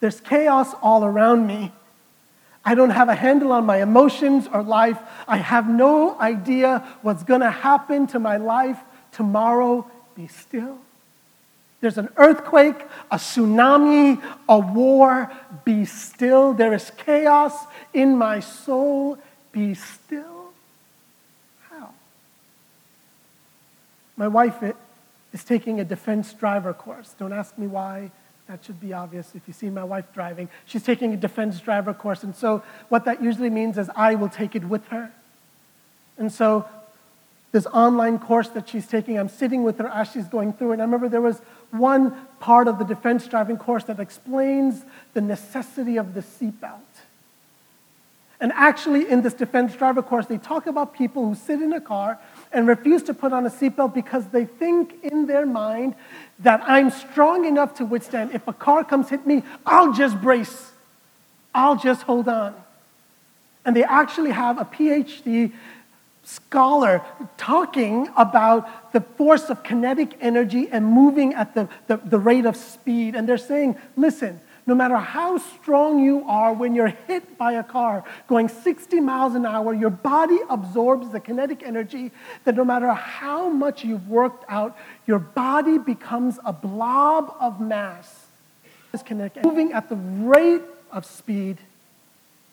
There's 0.00 0.20
chaos 0.20 0.72
all 0.80 1.04
around 1.04 1.46
me. 1.46 1.70
I 2.64 2.74
don't 2.74 2.88
have 2.88 3.10
a 3.10 3.14
handle 3.14 3.52
on 3.52 3.66
my 3.66 3.82
emotions 3.82 4.48
or 4.50 4.62
life. 4.62 4.96
I 5.28 5.36
have 5.36 5.68
no 5.68 6.18
idea 6.18 6.82
what's 7.02 7.24
going 7.24 7.42
to 7.42 7.50
happen 7.50 8.06
to 8.06 8.18
my 8.18 8.38
life 8.38 8.78
tomorrow. 9.12 9.86
Be 10.14 10.28
still. 10.28 10.78
There's 11.82 11.98
an 11.98 12.08
earthquake, 12.16 12.86
a 13.10 13.16
tsunami, 13.16 14.22
a 14.48 14.58
war. 14.58 15.30
Be 15.66 15.84
still. 15.84 16.54
There 16.54 16.72
is 16.72 16.90
chaos 16.96 17.52
in 17.92 18.16
my 18.16 18.40
soul. 18.40 19.18
Be 19.52 19.74
still. 19.74 20.52
How? 21.68 21.90
My 24.16 24.28
wife 24.28 24.62
is 25.32 25.44
taking 25.44 25.80
a 25.80 25.84
defense 25.84 26.32
driver 26.32 26.72
course. 26.72 27.14
Don't 27.18 27.32
ask 27.32 27.56
me 27.56 27.66
why. 27.66 28.10
That 28.48 28.64
should 28.64 28.80
be 28.80 28.92
obvious 28.92 29.32
if 29.34 29.42
you 29.46 29.54
see 29.54 29.70
my 29.70 29.84
wife 29.84 30.12
driving. 30.12 30.48
She's 30.66 30.82
taking 30.82 31.14
a 31.14 31.16
defense 31.16 31.60
driver 31.60 31.94
course. 31.94 32.24
And 32.24 32.34
so, 32.34 32.64
what 32.88 33.04
that 33.04 33.22
usually 33.22 33.50
means 33.50 33.78
is 33.78 33.88
I 33.94 34.16
will 34.16 34.28
take 34.28 34.56
it 34.56 34.64
with 34.64 34.86
her. 34.88 35.12
And 36.18 36.32
so, 36.32 36.68
this 37.52 37.66
online 37.66 38.18
course 38.18 38.48
that 38.48 38.68
she's 38.68 38.86
taking, 38.86 39.18
I'm 39.18 39.28
sitting 39.28 39.62
with 39.62 39.78
her 39.78 39.88
as 39.88 40.10
she's 40.10 40.26
going 40.26 40.52
through 40.52 40.70
it. 40.70 40.74
And 40.74 40.82
I 40.82 40.84
remember 40.84 41.08
there 41.08 41.20
was 41.20 41.40
one 41.70 42.14
part 42.40 42.66
of 42.68 42.78
the 42.78 42.84
defense 42.84 43.26
driving 43.26 43.56
course 43.56 43.84
that 43.84 44.00
explains 44.00 44.82
the 45.14 45.20
necessity 45.20 45.96
of 45.96 46.14
the 46.14 46.20
seatbelt. 46.20 46.80
And 48.40 48.52
actually, 48.54 49.08
in 49.08 49.22
this 49.22 49.34
defense 49.34 49.74
driver 49.76 50.02
course, 50.02 50.26
they 50.26 50.38
talk 50.38 50.66
about 50.66 50.94
people 50.94 51.26
who 51.28 51.34
sit 51.34 51.60
in 51.60 51.72
a 51.72 51.80
car 51.80 52.18
and 52.52 52.66
refuse 52.66 53.02
to 53.04 53.14
put 53.14 53.32
on 53.32 53.46
a 53.46 53.50
seatbelt 53.50 53.94
because 53.94 54.26
they 54.28 54.44
think 54.44 54.94
in 55.02 55.26
their 55.26 55.46
mind 55.46 55.94
that 56.40 56.62
I'm 56.66 56.90
strong 56.90 57.44
enough 57.44 57.74
to 57.74 57.84
withstand. 57.84 58.32
If 58.34 58.46
a 58.48 58.52
car 58.52 58.82
comes 58.84 59.08
hit 59.08 59.26
me, 59.26 59.42
I'll 59.64 59.92
just 59.92 60.20
brace. 60.20 60.72
I'll 61.54 61.76
just 61.76 62.02
hold 62.02 62.28
on. 62.28 62.54
And 63.64 63.76
they 63.76 63.84
actually 63.84 64.30
have 64.30 64.58
a 64.58 64.64
PhD 64.64 65.52
scholar 66.24 67.02
talking 67.36 68.08
about 68.16 68.92
the 68.92 69.00
force 69.00 69.50
of 69.50 69.62
kinetic 69.62 70.16
energy 70.20 70.68
and 70.70 70.86
moving 70.86 71.34
at 71.34 71.54
the, 71.54 71.68
the, 71.86 71.96
the 71.98 72.18
rate 72.18 72.46
of 72.46 72.56
speed. 72.56 73.14
And 73.14 73.28
they're 73.28 73.38
saying, 73.38 73.76
listen, 73.96 74.40
no 74.66 74.74
matter 74.74 74.96
how 74.96 75.38
strong 75.38 75.98
you 75.98 76.24
are, 76.28 76.52
when 76.52 76.74
you're 76.74 76.94
hit 77.06 77.38
by 77.38 77.52
a 77.52 77.64
car 77.64 78.04
going 78.28 78.48
60 78.48 79.00
miles 79.00 79.34
an 79.34 79.46
hour, 79.46 79.72
your 79.72 79.90
body 79.90 80.38
absorbs 80.48 81.10
the 81.10 81.20
kinetic 81.20 81.62
energy 81.62 82.10
that 82.44 82.54
no 82.54 82.64
matter 82.64 82.92
how 82.92 83.48
much 83.48 83.84
you've 83.84 84.08
worked 84.08 84.44
out, 84.48 84.76
your 85.06 85.18
body 85.18 85.78
becomes 85.78 86.38
a 86.44 86.52
blob 86.52 87.34
of 87.40 87.60
mass. 87.60 88.26
Moving 89.44 89.72
at 89.72 89.88
the 89.88 89.96
rate 89.96 90.62
of 90.92 91.06
speed, 91.06 91.58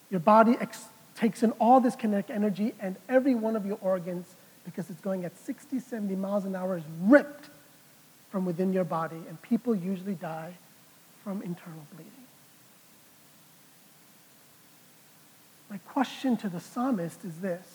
your 0.10 0.20
body 0.20 0.56
ex- 0.60 0.86
takes 1.16 1.44
in 1.44 1.52
all 1.54 1.80
this 1.80 1.96
kinetic 1.96 2.30
energy, 2.30 2.74
and 2.80 2.96
every 3.10 3.36
one 3.36 3.56
of 3.56 3.66
your 3.66 3.78
organs, 3.82 4.28
because 4.64 4.90
it's 4.90 5.02
going 5.02 5.26
at 5.26 5.38
60, 5.38 5.80
70 5.80 6.16
miles 6.16 6.46
an 6.46 6.56
hour, 6.56 6.78
is 6.78 6.84
ripped 7.02 7.50
from 8.32 8.46
within 8.46 8.72
your 8.72 8.84
body. 8.84 9.22
And 9.28 9.42
people 9.42 9.76
usually 9.76 10.14
die 10.14 10.54
from 11.28 11.42
internal 11.42 11.86
bleeding. 11.94 12.14
My 15.70 15.78
question 15.80 16.38
to 16.38 16.48
the 16.48 16.62
psalmist 16.62 17.26
is 17.26 17.42
this 17.42 17.68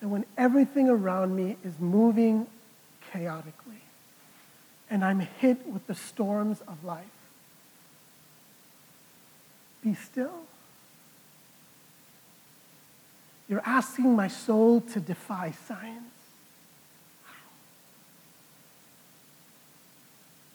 that 0.00 0.08
when 0.08 0.24
everything 0.36 0.88
around 0.88 1.36
me 1.36 1.58
is 1.64 1.78
moving 1.78 2.48
chaotically 3.12 3.82
and 4.90 5.04
I'm 5.04 5.20
hit 5.20 5.64
with 5.68 5.86
the 5.86 5.94
storms 5.94 6.60
of 6.62 6.82
life, 6.82 7.04
be 9.84 9.94
still. 9.94 10.40
You're 13.48 13.62
asking 13.64 14.16
my 14.16 14.26
soul 14.26 14.80
to 14.80 14.98
defy 14.98 15.52
science. 15.68 16.15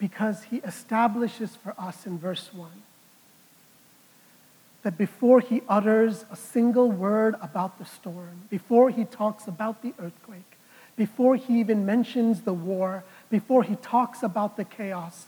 Because 0.01 0.45
he 0.45 0.57
establishes 0.57 1.55
for 1.55 1.75
us 1.77 2.07
in 2.07 2.17
verse 2.17 2.51
1 2.51 2.67
that 4.81 4.97
before 4.97 5.39
he 5.39 5.61
utters 5.69 6.25
a 6.31 6.35
single 6.35 6.91
word 6.91 7.35
about 7.39 7.77
the 7.77 7.85
storm, 7.85 8.41
before 8.49 8.89
he 8.89 9.05
talks 9.05 9.45
about 9.45 9.83
the 9.83 9.93
earthquake, 9.99 10.57
before 10.97 11.35
he 11.35 11.59
even 11.59 11.85
mentions 11.85 12.41
the 12.41 12.51
war, 12.53 13.03
before 13.29 13.61
he 13.61 13.75
talks 13.75 14.23
about 14.23 14.57
the 14.57 14.65
chaos, 14.65 15.27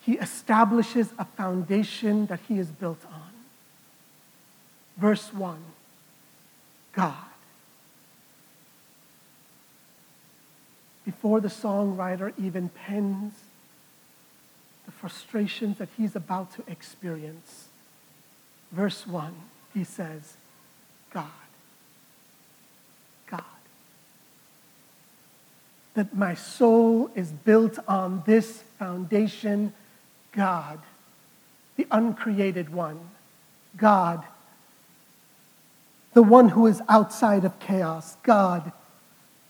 he 0.00 0.14
establishes 0.14 1.12
a 1.16 1.24
foundation 1.24 2.26
that 2.26 2.40
he 2.48 2.58
is 2.58 2.66
built 2.66 3.04
on. 3.06 3.30
Verse 4.96 5.32
1 5.32 5.58
God. 6.92 7.14
Before 11.04 11.40
the 11.40 11.46
songwriter 11.46 12.32
even 12.36 12.68
pens 12.68 13.32
frustrations 15.06 15.78
that 15.78 15.88
he's 15.96 16.16
about 16.16 16.52
to 16.52 16.64
experience. 16.66 17.68
Verse 18.72 19.06
1, 19.06 19.32
he 19.72 19.84
says, 19.84 20.36
God. 21.14 21.30
God. 23.28 23.44
That 25.94 26.16
my 26.16 26.34
soul 26.34 27.08
is 27.14 27.30
built 27.30 27.78
on 27.86 28.24
this 28.26 28.64
foundation, 28.80 29.72
God, 30.32 30.80
the 31.76 31.86
uncreated 31.92 32.72
one, 32.72 32.98
God, 33.76 34.24
the 36.14 36.22
one 36.24 36.48
who 36.48 36.66
is 36.66 36.82
outside 36.88 37.44
of 37.44 37.60
chaos, 37.60 38.16
God, 38.24 38.72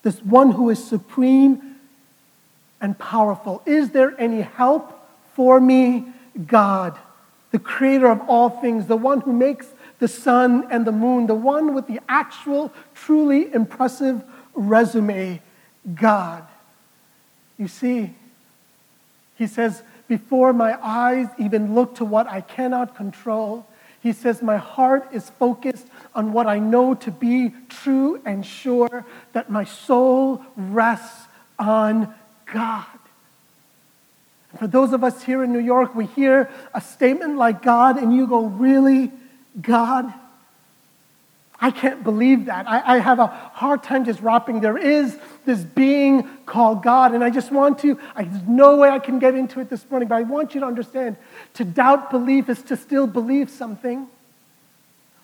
this 0.02 0.22
one 0.22 0.50
who 0.50 0.68
is 0.68 0.86
supreme 0.86 1.76
and 2.78 2.98
powerful. 2.98 3.62
Is 3.64 3.92
there 3.92 4.14
any 4.20 4.42
help 4.42 4.92
for 5.36 5.60
me? 5.60 6.06
God, 6.46 6.98
the 7.50 7.58
creator 7.58 8.10
of 8.10 8.22
all 8.28 8.48
things, 8.48 8.86
the 8.86 8.96
one 8.96 9.20
who 9.20 9.32
makes 9.32 9.68
the 9.98 10.08
sun 10.08 10.66
and 10.70 10.86
the 10.86 10.92
moon, 10.92 11.26
the 11.26 11.34
one 11.34 11.74
with 11.74 11.86
the 11.86 12.00
actual, 12.08 12.72
truly 12.94 13.52
impressive 13.54 14.24
resume, 14.54 15.40
God. 15.94 16.44
You 17.58 17.68
see, 17.68 18.14
he 19.36 19.46
says, 19.46 19.82
before 20.08 20.52
my 20.52 20.78
eyes 20.82 21.28
even 21.38 21.74
look 21.74 21.96
to 21.96 22.04
what 22.04 22.26
I 22.26 22.40
cannot 22.40 22.96
control, 22.96 23.66
he 24.02 24.12
says, 24.12 24.40
My 24.40 24.56
heart 24.56 25.08
is 25.12 25.30
focused 25.30 25.86
on 26.14 26.32
what 26.32 26.46
I 26.46 26.58
know 26.58 26.94
to 26.94 27.10
be 27.10 27.52
true 27.68 28.20
and 28.24 28.44
sure, 28.44 29.04
that 29.32 29.50
my 29.50 29.64
soul 29.64 30.42
rests 30.56 31.26
on 31.58 32.14
God. 32.52 32.86
For 34.58 34.66
those 34.66 34.92
of 34.92 35.04
us 35.04 35.22
here 35.22 35.44
in 35.44 35.52
New 35.52 35.60
York, 35.60 35.94
we 35.94 36.06
hear 36.06 36.50
a 36.74 36.80
statement 36.80 37.36
like 37.36 37.62
God, 37.62 37.96
and 37.96 38.14
you 38.14 38.26
go, 38.26 38.46
Really? 38.46 39.12
God? 39.60 40.12
I 41.58 41.70
can't 41.70 42.04
believe 42.04 42.46
that. 42.46 42.68
I, 42.68 42.96
I, 42.96 42.98
have 42.98 43.18
a 43.18 43.28
hard 43.28 43.82
time 43.82 44.04
just 44.04 44.20
wrapping. 44.20 44.60
There 44.60 44.76
is 44.76 45.18
this 45.46 45.60
being 45.60 46.28
called 46.44 46.82
God, 46.82 47.14
and 47.14 47.24
I 47.24 47.30
just 47.30 47.50
want 47.50 47.78
to, 47.78 47.98
I, 48.14 48.24
there's 48.24 48.46
no 48.46 48.76
way 48.76 48.90
I 48.90 48.98
can 48.98 49.18
get 49.18 49.34
into 49.34 49.60
it 49.60 49.70
this 49.70 49.88
morning, 49.90 50.08
but 50.08 50.16
I 50.16 50.22
want 50.22 50.54
you 50.54 50.60
to 50.60 50.66
understand 50.66 51.16
to 51.54 51.64
doubt 51.64 52.10
belief 52.10 52.50
is 52.50 52.62
to 52.64 52.76
still 52.76 53.06
believe 53.06 53.48
something. 53.48 54.06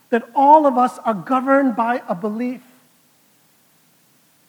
That 0.09 0.29
all 0.35 0.67
of 0.67 0.79
us 0.79 0.99
are 1.05 1.15
governed 1.15 1.77
by 1.77 2.03
a 2.09 2.15
belief. 2.15 2.63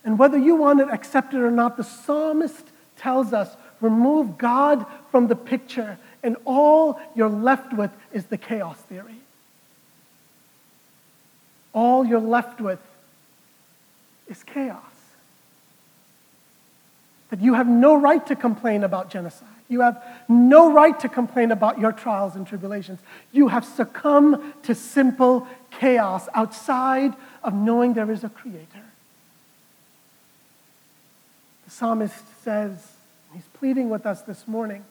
And 0.05 0.19
whether 0.19 0.37
you 0.37 0.55
want 0.55 0.81
it 0.81 1.33
or 1.33 1.51
not, 1.51 1.77
the 1.77 1.83
psalmist 1.83 2.65
tells 2.97 3.33
us 3.33 3.55
remove 3.83 4.37
God 4.37 4.85
from 5.11 5.27
the 5.27 5.35
picture, 5.35 5.99
and 6.23 6.37
all 6.45 6.99
you're 7.13 7.29
left 7.29 7.73
with 7.73 7.91
is 8.11 8.25
the 8.25 8.37
chaos 8.37 8.77
theory 8.77 9.19
all 11.73 12.05
you're 12.05 12.19
left 12.19 12.61
with 12.61 12.79
is 14.27 14.43
chaos. 14.43 14.79
That 17.29 17.41
you 17.41 17.55
have 17.55 17.67
no 17.67 17.95
right 17.95 18.25
to 18.27 18.35
complain 18.35 18.83
about 18.83 19.09
genocide. 19.09 19.47
You 19.67 19.81
have 19.81 20.03
no 20.29 20.71
right 20.71 20.97
to 20.99 21.09
complain 21.09 21.51
about 21.51 21.79
your 21.79 21.91
trials 21.91 22.35
and 22.35 22.45
tribulations. 22.45 22.99
You 23.31 23.47
have 23.47 23.65
succumbed 23.65 24.53
to 24.63 24.75
simple 24.75 25.47
chaos 25.71 26.27
outside 26.35 27.13
of 27.43 27.53
knowing 27.55 27.93
there 27.93 28.11
is 28.11 28.23
a 28.23 28.29
creator. 28.29 28.67
The 31.65 31.71
psalmist 31.71 32.43
says, 32.43 32.92
he's 33.33 33.47
pleading 33.53 33.89
with 33.89 34.05
us 34.05 34.21
this 34.21 34.47
morning, 34.47 34.83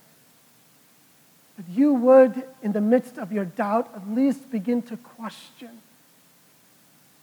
that 1.57 1.69
you 1.69 1.95
would, 1.95 2.43
in 2.63 2.73
the 2.73 2.81
midst 2.81 3.19
of 3.19 3.33
your 3.33 3.45
doubt, 3.45 3.91
at 3.95 4.09
least 4.09 4.51
begin 4.51 4.83
to 4.83 4.97
question 4.97 5.81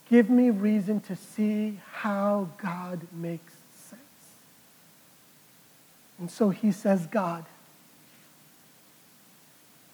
Give 0.10 0.28
me 0.30 0.50
reason 0.50 1.02
to 1.02 1.16
see 1.16 1.80
how 1.92 2.50
God 2.58 3.00
makes 3.14 3.54
sense. 3.76 4.02
And 6.18 6.32
so 6.32 6.50
he 6.50 6.72
says, 6.72 7.06
God, 7.06 7.46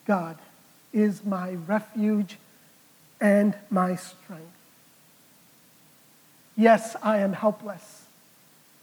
God 0.08 0.38
is 0.94 1.26
my 1.26 1.52
refuge 1.52 2.38
and 3.20 3.56
my 3.70 3.96
strength. 3.96 4.46
Yes, 6.56 6.96
I 7.04 7.18
am 7.18 7.34
helpless. 7.34 8.06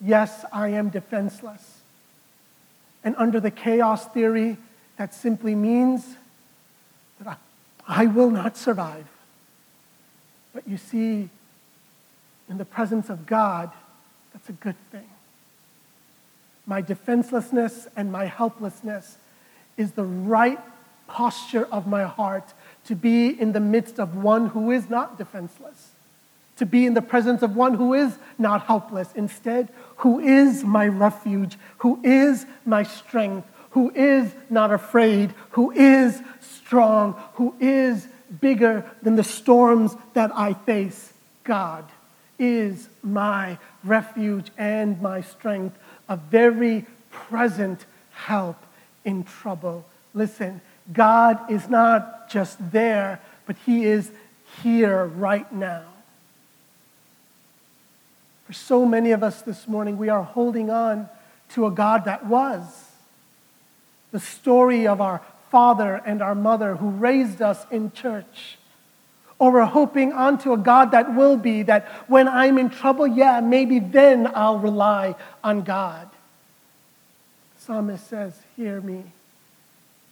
Yes, 0.03 0.45
I 0.53 0.69
am 0.69 0.91
defenseless. 0.91 1.82
And 3.05 3.15
under 3.19 3.41
the 3.41 3.51
chaos 3.51 4.07
theory, 4.07 4.59
that 4.97 5.15
simply 5.15 5.55
means 5.55 6.17
that 7.19 7.39
I, 7.87 8.03
I 8.03 8.07
will 8.07 8.31
not 8.31 8.57
survive. 8.57 9.07
But 10.55 10.69
you 10.69 10.77
see, 10.77 11.29
in 12.49 12.59
the 12.59 12.65
presence 12.65 13.09
of 13.09 13.27
God, 13.27 13.71
that's 14.33 14.49
a 14.49 14.53
good 14.53 14.77
thing. 14.91 15.09
My 16.67 16.81
defenselessness 16.81 17.89
and 17.97 18.13
my 18.13 18.27
helplessness 18.27 19.19
is 19.77 19.93
the 19.93 20.05
right 20.05 20.61
posture 21.09 21.67
of 21.67 21.87
my 21.87 22.05
heart 22.05 22.55
to 22.85 22.95
be 22.95 23.29
in 23.29 23.53
the 23.53 23.61
midst 23.61 23.99
of 23.99 24.17
one 24.17 24.49
who 24.49 24.71
is 24.71 24.89
not 24.89 25.19
defenseless, 25.19 25.91
to 26.57 26.67
be 26.67 26.87
in 26.87 26.95
the 26.95 27.03
presence 27.03 27.43
of 27.43 27.57
one 27.57 27.75
who 27.75 27.95
is 27.95 28.17
not 28.39 28.67
helpless. 28.67 29.11
Instead, 29.15 29.69
who 29.97 30.21
is 30.21 30.65
my 30.65 30.87
refuge, 30.87 31.59
who 31.79 32.01
is 32.03 32.47
my 32.65 32.83
strength, 32.83 33.49
who 33.71 33.91
is 33.95 34.33
not 34.51 34.73
afraid, 34.73 35.33
who 35.51 35.71
is 35.71 36.21
strong, 36.41 37.15
who 37.35 37.55
is 37.59 38.07
bigger 38.41 38.85
than 39.03 39.17
the 39.17 39.25
storms 39.25 39.97
that 40.15 40.31
I 40.35 40.55
face. 40.55 41.13
God 41.45 41.85
is 42.39 42.89
my 43.03 43.59
refuge 43.85 44.51
and 44.59 45.01
my 45.01 45.21
strength, 45.21 45.79
a 46.09 46.17
very 46.17 46.87
present 47.11 47.85
help 48.13 48.57
in 49.05 49.25
trouble. 49.25 49.85
Listen, 50.15 50.61
God 50.93 51.51
is 51.51 51.69
not 51.69 52.31
just 52.31 52.73
there, 52.73 53.21
but 53.47 53.57
He 53.65 53.85
is 53.85 54.11
here 54.63 55.05
right 55.07 55.51
now. 55.53 55.85
For 58.53 58.59
so 58.59 58.85
many 58.85 59.13
of 59.13 59.23
us 59.23 59.41
this 59.41 59.67
morning, 59.67 59.97
we 59.97 60.11
are 60.11 60.23
holding 60.23 60.69
on 60.69 61.09
to 61.55 61.65
a 61.65 61.71
God 61.71 62.05
that 62.05 62.27
was. 62.27 62.61
The 64.11 64.21
story 64.21 64.87
of 64.87 65.01
our 65.01 65.23
father 65.51 66.03
and 66.05 66.21
our 66.21 66.35
mother 66.35 66.77
who 66.77 66.91
raised 66.91 67.41
us 67.41 67.65
in 67.71 67.93
church. 67.93 68.59
Or 69.39 69.53
we're 69.53 69.65
hoping 69.65 70.13
onto 70.13 70.53
a 70.53 70.59
God 70.59 70.91
that 70.91 71.15
will 71.15 71.39
be, 71.39 71.63
that 71.63 71.89
when 72.09 72.29
I'm 72.29 72.59
in 72.59 72.69
trouble, 72.69 73.07
yeah, 73.07 73.41
maybe 73.41 73.79
then 73.79 74.31
I'll 74.35 74.59
rely 74.59 75.15
on 75.43 75.63
God. 75.63 76.11
Psalmist 77.57 78.07
says, 78.07 78.39
Hear 78.55 78.83
me. 78.83 79.03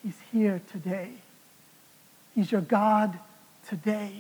He's 0.03 0.17
here 0.33 0.63
today. 0.73 1.11
He's 2.35 2.51
your 2.51 2.63
God 2.63 3.19
today. 3.69 4.15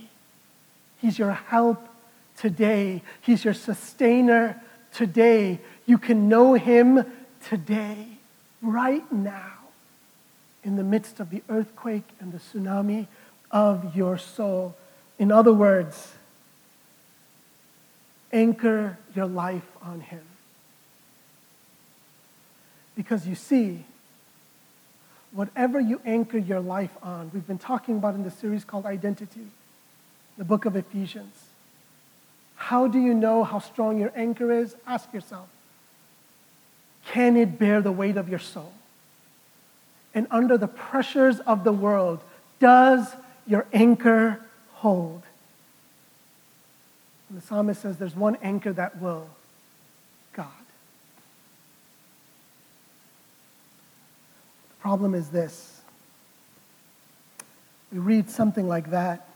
He's 1.00 1.18
your 1.18 1.32
help 1.32 1.89
today. 2.40 3.02
He's 3.20 3.44
your 3.44 3.54
sustainer 3.54 4.60
today. 4.92 5.60
You 5.86 5.98
can 5.98 6.28
know 6.28 6.54
him 6.54 7.04
today, 7.48 8.06
right 8.62 9.10
now 9.12 9.60
in 10.62 10.76
the 10.76 10.82
midst 10.82 11.20
of 11.20 11.30
the 11.30 11.42
earthquake 11.48 12.04
and 12.20 12.32
the 12.32 12.38
tsunami 12.38 13.06
of 13.50 13.96
your 13.96 14.18
soul. 14.18 14.76
In 15.18 15.32
other 15.32 15.52
words, 15.52 16.14
anchor 18.32 18.98
your 19.14 19.26
life 19.26 19.66
on 19.82 20.00
Him. 20.00 20.22
Because 22.94 23.26
you 23.26 23.34
see, 23.34 23.84
whatever 25.32 25.80
you 25.80 26.00
anchor 26.04 26.38
your 26.38 26.60
life 26.60 26.96
on, 27.02 27.30
we've 27.32 27.46
been 27.46 27.58
talking 27.58 27.96
about 27.96 28.14
in 28.14 28.24
the 28.24 28.30
series 28.30 28.64
called 28.64 28.84
Identity, 28.84 29.46
the 30.36 30.44
book 30.44 30.64
of 30.64 30.76
Ephesians. 30.76 31.49
How 32.60 32.86
do 32.86 32.98
you 32.98 33.14
know 33.14 33.42
how 33.42 33.58
strong 33.58 33.98
your 33.98 34.12
anchor 34.14 34.52
is? 34.52 34.76
Ask 34.86 35.12
yourself. 35.12 35.48
Can 37.06 37.36
it 37.36 37.58
bear 37.58 37.80
the 37.80 37.92
weight 37.92 38.16
of 38.16 38.28
your 38.28 38.38
soul? 38.38 38.72
and 40.14 40.26
under 40.30 40.58
the 40.58 40.68
pressures 40.68 41.40
of 41.40 41.64
the 41.64 41.72
world, 41.72 42.20
does 42.58 43.14
your 43.46 43.66
anchor 43.72 44.40
hold? 44.74 45.22
And 47.28 47.40
the 47.40 47.46
psalmist 47.46 47.82
says 47.82 47.96
there's 47.96 48.16
one 48.16 48.36
anchor 48.42 48.72
that 48.72 49.00
will 49.00 49.28
God. 50.32 50.46
The 54.70 54.82
problem 54.82 55.14
is 55.14 55.28
this 55.28 55.80
we 57.92 57.98
read 57.98 58.30
something 58.30 58.68
like 58.68 58.90
that, 58.90 59.28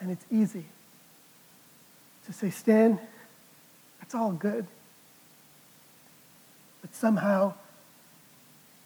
and 0.00 0.10
it's 0.10 0.24
easy 0.30 0.66
to 2.26 2.32
say, 2.32 2.50
Stan, 2.50 2.98
that's 4.00 4.14
all 4.14 4.32
good. 4.32 4.66
But 6.80 6.94
somehow, 6.94 7.54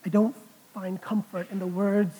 I 0.05 0.09
don't 0.09 0.37
find 0.75 1.01
comfort 1.01 1.51
in 1.51 1.59
the 1.59 1.67
words 1.67 2.15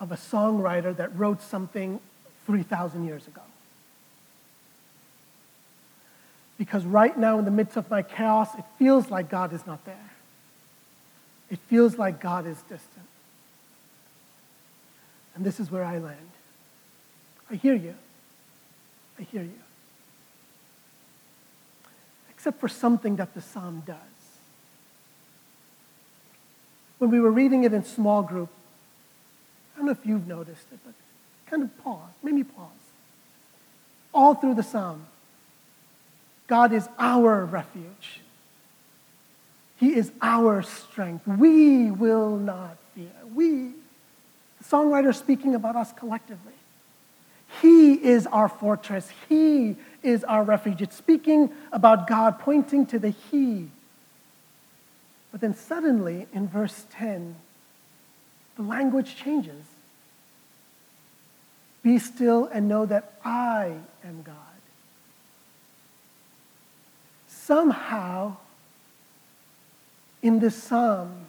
of 0.00 0.12
a 0.12 0.16
songwriter 0.16 0.94
that 0.96 1.16
wrote 1.16 1.40
something 1.42 2.00
3,000 2.46 3.06
years 3.06 3.26
ago. 3.26 3.40
Because 6.58 6.84
right 6.84 7.16
now, 7.16 7.38
in 7.38 7.44
the 7.44 7.50
midst 7.50 7.76
of 7.76 7.90
my 7.90 8.02
chaos, 8.02 8.54
it 8.56 8.64
feels 8.78 9.10
like 9.10 9.28
God 9.28 9.52
is 9.52 9.66
not 9.66 9.84
there. 9.84 10.10
It 11.50 11.58
feels 11.58 11.98
like 11.98 12.20
God 12.20 12.46
is 12.46 12.56
distant. 12.62 13.06
And 15.34 15.44
this 15.44 15.58
is 15.58 15.70
where 15.70 15.84
I 15.84 15.98
land. 15.98 16.30
I 17.50 17.56
hear 17.56 17.74
you. 17.74 17.94
I 19.18 19.22
hear 19.22 19.42
you. 19.42 19.63
Except 22.44 22.60
for 22.60 22.68
something 22.68 23.16
that 23.16 23.32
the 23.32 23.40
psalm 23.40 23.82
does. 23.86 23.96
When 26.98 27.08
we 27.08 27.18
were 27.18 27.30
reading 27.30 27.64
it 27.64 27.72
in 27.72 27.82
small 27.82 28.22
group, 28.22 28.50
I 29.72 29.78
don't 29.78 29.86
know 29.86 29.92
if 29.92 30.04
you've 30.04 30.26
noticed 30.26 30.66
it, 30.70 30.78
but 30.84 30.92
kind 31.46 31.62
of 31.62 31.74
pause, 31.82 32.12
maybe 32.22 32.44
pause. 32.44 32.68
All 34.12 34.34
through 34.34 34.56
the 34.56 34.62
psalm, 34.62 35.06
God 36.46 36.74
is 36.74 36.86
our 36.98 37.46
refuge. 37.46 38.20
He 39.80 39.94
is 39.94 40.12
our 40.20 40.60
strength. 40.60 41.26
We 41.26 41.90
will 41.90 42.36
not 42.36 42.76
fear. 42.94 43.06
We, 43.34 43.70
the 44.58 44.64
songwriter 44.64 45.14
speaking 45.14 45.54
about 45.54 45.76
us 45.76 45.94
collectively. 45.94 46.52
He 47.62 47.94
is 47.94 48.26
our 48.26 48.50
fortress. 48.50 49.08
He 49.30 49.76
is 50.04 50.22
our 50.24 50.44
refuge. 50.44 50.82
It's 50.82 50.96
speaking 50.96 51.50
about 51.72 52.06
God, 52.06 52.38
pointing 52.38 52.86
to 52.86 52.98
the 52.98 53.10
He. 53.10 53.70
But 55.32 55.40
then 55.40 55.54
suddenly, 55.54 56.28
in 56.32 56.46
verse 56.46 56.84
10, 56.92 57.34
the 58.56 58.62
language 58.62 59.16
changes. 59.16 59.64
Be 61.82 61.98
still 61.98 62.46
and 62.46 62.68
know 62.68 62.86
that 62.86 63.14
I 63.24 63.74
am 64.04 64.22
God. 64.22 64.36
Somehow, 67.26 68.36
in 70.22 70.38
this 70.38 70.54
psalm 70.62 71.26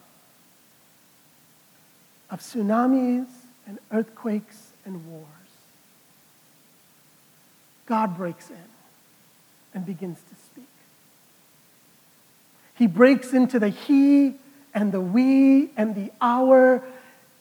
of 2.29 2.39
tsunamis 2.39 3.27
and 3.67 3.79
earthquakes 3.91 4.71
and 4.85 5.05
wars, 5.07 5.25
God 7.85 8.17
breaks 8.17 8.49
in 8.49 8.57
and 9.73 9.85
begins 9.85 10.19
to 10.29 10.35
speak. 10.35 10.65
He 12.75 12.87
breaks 12.87 13.33
into 13.33 13.59
the 13.59 13.69
he 13.69 14.35
and 14.73 14.91
the 14.91 15.01
we 15.01 15.69
and 15.77 15.95
the 15.95 16.11
our, 16.19 16.83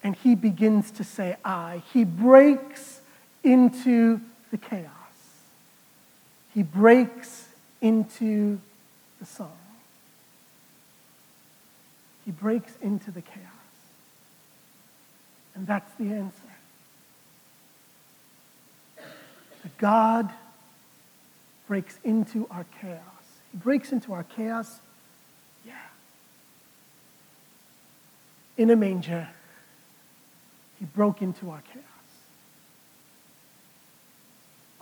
and 0.03 0.15
he 0.17 0.35
begins 0.35 0.91
to 0.93 1.05
say 1.05 1.37
I. 1.45 1.83
He 1.93 2.05
breaks 2.05 3.01
into 3.43 4.21
the 4.51 4.59
chaos. 4.59 4.91
He 6.53 6.63
breaks 6.63 7.49
into 7.81 8.61
the 9.19 9.27
song. 9.27 9.51
He 12.25 12.31
breaks 12.31 12.73
into 12.81 13.11
the 13.11 13.21
chaos. 13.21 13.51
And 15.55 15.67
that's 15.67 15.93
the 15.95 16.13
answer. 16.13 16.44
That 19.65 19.77
God 19.79 20.31
breaks 21.67 21.99
into 22.05 22.47
our 22.51 22.67
chaos. 22.81 23.01
He 23.51 23.59
breaks 23.59 23.91
into 23.93 24.13
our 24.13 24.23
chaos, 24.23 24.79
yeah. 25.67 25.73
In 28.57 28.71
a 28.71 28.77
manger, 28.77 29.29
he 30.79 30.85
broke 30.85 31.23
into 31.23 31.51
our 31.51 31.63
chaos. 31.73 31.85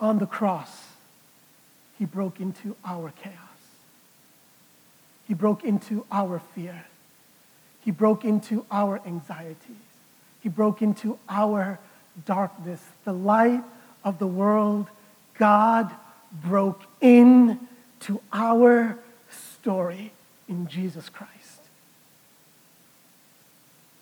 On 0.01 0.19
the 0.19 0.27
cross, 0.27 0.89
he 1.97 2.03
broke 2.03 2.41
into 2.41 2.75
our 2.83 3.11
chaos. 3.21 3.37
He 5.27 5.33
broke 5.33 5.63
into 5.63 6.05
our 6.11 6.39
fear. 6.53 6.85
He 7.85 7.91
broke 7.91 8.25
into 8.25 8.65
our 8.69 8.99
anxieties. 9.05 9.77
He 10.41 10.49
broke 10.49 10.81
into 10.81 11.17
our 11.29 11.79
darkness. 12.25 12.83
The 13.05 13.13
light 13.13 13.63
of 14.03 14.19
the 14.19 14.27
world, 14.27 14.87
God 15.37 15.91
broke 16.31 16.81
in 17.01 17.59
to 18.01 18.21
our 18.31 18.97
story 19.29 20.11
in 20.47 20.67
Jesus 20.67 21.09
Christ. 21.09 21.31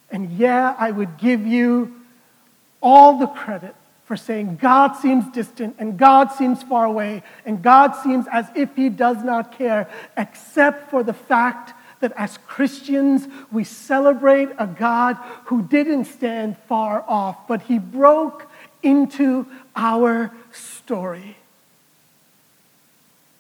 And 0.09 0.31
yeah, 0.31 0.75
I 0.77 0.91
would 0.91 1.17
give 1.17 1.45
you 1.45 1.95
all 2.81 3.19
the 3.19 3.27
credit 3.27 3.75
for 4.05 4.17
saying 4.17 4.57
God 4.61 4.93
seems 4.93 5.31
distant 5.31 5.75
and 5.79 5.97
God 5.97 6.31
seems 6.31 6.63
far 6.63 6.85
away 6.85 7.23
and 7.45 7.61
God 7.61 7.93
seems 8.03 8.25
as 8.31 8.45
if 8.55 8.75
he 8.75 8.89
does 8.89 9.23
not 9.23 9.57
care, 9.57 9.87
except 10.17 10.89
for 10.89 11.01
the 11.03 11.13
fact 11.13 11.73
that 12.01 12.11
as 12.17 12.37
Christians, 12.47 13.27
we 13.51 13.63
celebrate 13.63 14.49
a 14.57 14.67
God 14.67 15.15
who 15.45 15.61
didn't 15.61 16.05
stand 16.05 16.57
far 16.67 17.05
off, 17.07 17.47
but 17.47 17.61
he 17.61 17.79
broke 17.79 18.51
into 18.83 19.45
our 19.75 20.31
story. 20.51 21.37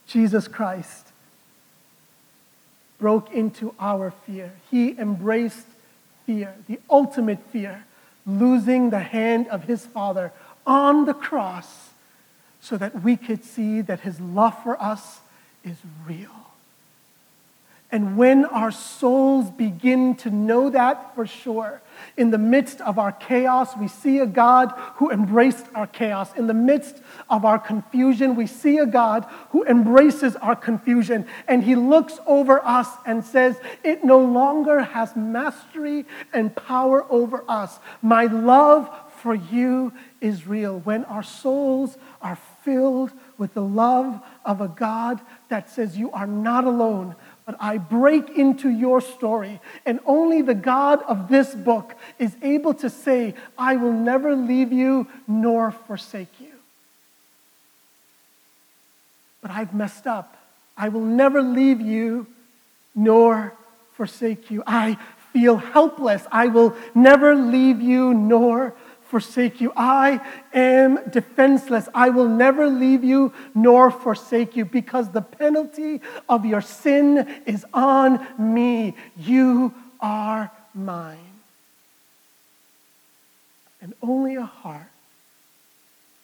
Jesus 0.07 0.47
Christ 0.47 1.07
broke 2.99 3.31
into 3.33 3.73
our 3.79 4.11
fear. 4.11 4.53
He 4.69 4.97
embraced 4.97 5.65
fear, 6.25 6.55
the 6.67 6.79
ultimate 6.89 7.39
fear, 7.51 7.85
losing 8.25 8.89
the 8.89 8.99
hand 8.99 9.47
of 9.47 9.63
his 9.63 9.85
Father 9.85 10.31
on 10.65 11.05
the 11.05 11.13
cross 11.13 11.89
so 12.59 12.77
that 12.77 13.03
we 13.03 13.17
could 13.17 13.43
see 13.43 13.81
that 13.81 14.01
his 14.01 14.19
love 14.19 14.61
for 14.63 14.81
us 14.81 15.21
is 15.63 15.77
real. 16.05 16.50
And 17.91 18.15
when 18.15 18.45
our 18.45 18.71
souls 18.71 19.51
begin 19.51 20.15
to 20.17 20.29
know 20.29 20.69
that 20.69 21.13
for 21.13 21.27
sure, 21.27 21.81
in 22.15 22.31
the 22.31 22.37
midst 22.37 22.79
of 22.81 22.97
our 22.97 23.11
chaos, 23.11 23.75
we 23.75 23.89
see 23.89 24.19
a 24.19 24.25
God 24.25 24.71
who 24.95 25.11
embraced 25.11 25.65
our 25.75 25.87
chaos. 25.87 26.33
In 26.35 26.47
the 26.47 26.53
midst 26.53 27.01
of 27.29 27.43
our 27.43 27.59
confusion, 27.59 28.35
we 28.35 28.47
see 28.47 28.77
a 28.77 28.85
God 28.85 29.25
who 29.49 29.65
embraces 29.65 30.37
our 30.37 30.55
confusion. 30.55 31.25
And 31.49 31.63
he 31.63 31.75
looks 31.75 32.19
over 32.25 32.63
us 32.65 32.87
and 33.05 33.25
says, 33.25 33.59
It 33.83 34.05
no 34.05 34.19
longer 34.19 34.81
has 34.81 35.15
mastery 35.15 36.05
and 36.33 36.55
power 36.55 37.05
over 37.11 37.43
us. 37.49 37.79
My 38.01 38.25
love 38.25 38.89
for 39.21 39.35
you 39.35 39.93
is 40.19 40.47
real. 40.47 40.79
When 40.79 41.05
our 41.05 41.23
souls 41.23 41.97
are 42.21 42.37
filled 42.63 43.11
with 43.37 43.53
the 43.53 43.61
love 43.61 44.21
of 44.45 44.61
a 44.61 44.67
God 44.67 45.21
that 45.49 45.69
says, 45.69 45.97
You 45.97 46.11
are 46.11 46.27
not 46.27 46.63
alone 46.63 47.15
but 47.45 47.55
I 47.59 47.77
break 47.77 48.29
into 48.37 48.69
your 48.69 49.01
story. 49.01 49.59
And 49.85 49.99
only 50.05 50.41
the 50.41 50.53
God 50.55 51.01
of 51.03 51.27
this 51.27 51.53
book 51.55 51.95
is 52.19 52.35
able 52.41 52.73
to 52.75 52.89
say, 52.89 53.33
I 53.57 53.75
will 53.77 53.93
never 53.93 54.35
leave 54.35 54.71
you 54.71 55.07
nor 55.27 55.71
forsake 55.71 56.39
you. 56.39 56.51
But 59.41 59.51
I've 59.51 59.73
messed 59.73 60.05
up. 60.05 60.37
I 60.77 60.89
will 60.89 61.01
never 61.01 61.41
leave 61.41 61.81
you 61.81 62.27
nor 62.95 63.53
forsake 63.93 64.51
you. 64.51 64.63
I 64.67 64.97
feel 65.33 65.57
helpless. 65.57 66.25
I 66.31 66.47
will 66.47 66.75
never 66.93 67.35
leave 67.35 67.81
you 67.81 68.13
nor 68.13 68.75
forsake 69.11 69.59
you. 69.59 69.73
I 69.75 70.21
am 70.53 70.97
defenseless. 71.09 71.89
I 71.93 72.09
will 72.09 72.29
never 72.29 72.67
leave 72.67 73.03
you 73.03 73.33
nor 73.53 73.91
forsake 73.91 74.55
you 74.55 74.63
because 74.63 75.09
the 75.09 75.21
penalty 75.21 75.99
of 76.29 76.45
your 76.45 76.61
sin 76.61 77.43
is 77.45 77.65
on 77.73 78.25
me. 78.39 78.95
You 79.17 79.73
are 79.99 80.49
mine. 80.73 81.41
And 83.81 83.93
only 84.01 84.35
a 84.35 84.45
heart 84.45 84.93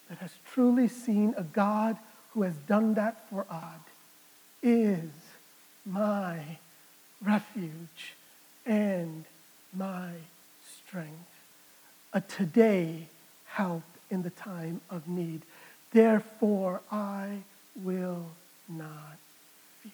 that 0.07 0.19
has 0.19 0.31
truly 0.53 0.87
seen 0.87 1.33
a 1.35 1.43
God 1.43 1.97
who 2.33 2.43
has 2.43 2.55
done 2.67 2.93
that 2.93 3.29
for 3.29 3.45
odd 3.51 3.83
is 4.63 5.09
my 5.85 6.39
refuge 7.21 8.15
and 8.65 9.25
my 9.73 10.11
strength 10.85 11.16
a 12.17 12.21
today 12.21 13.07
help 13.45 13.83
in 14.09 14.23
the 14.23 14.31
time 14.31 14.81
of 14.89 15.07
need. 15.07 15.43
Therefore, 15.91 16.81
I 16.91 17.43
will 17.83 18.25
not 18.67 19.17
fear. 19.83 19.91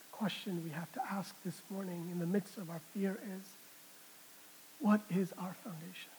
The 0.00 0.16
question 0.16 0.64
we 0.64 0.70
have 0.70 0.92
to 0.94 1.00
ask 1.08 1.32
this 1.44 1.62
morning 1.70 2.08
in 2.10 2.18
the 2.18 2.26
midst 2.26 2.58
of 2.58 2.68
our 2.70 2.80
fear 2.92 3.16
is 3.36 3.46
what 4.80 5.00
is 5.10 5.32
our 5.38 5.54
foundation? 5.62 6.10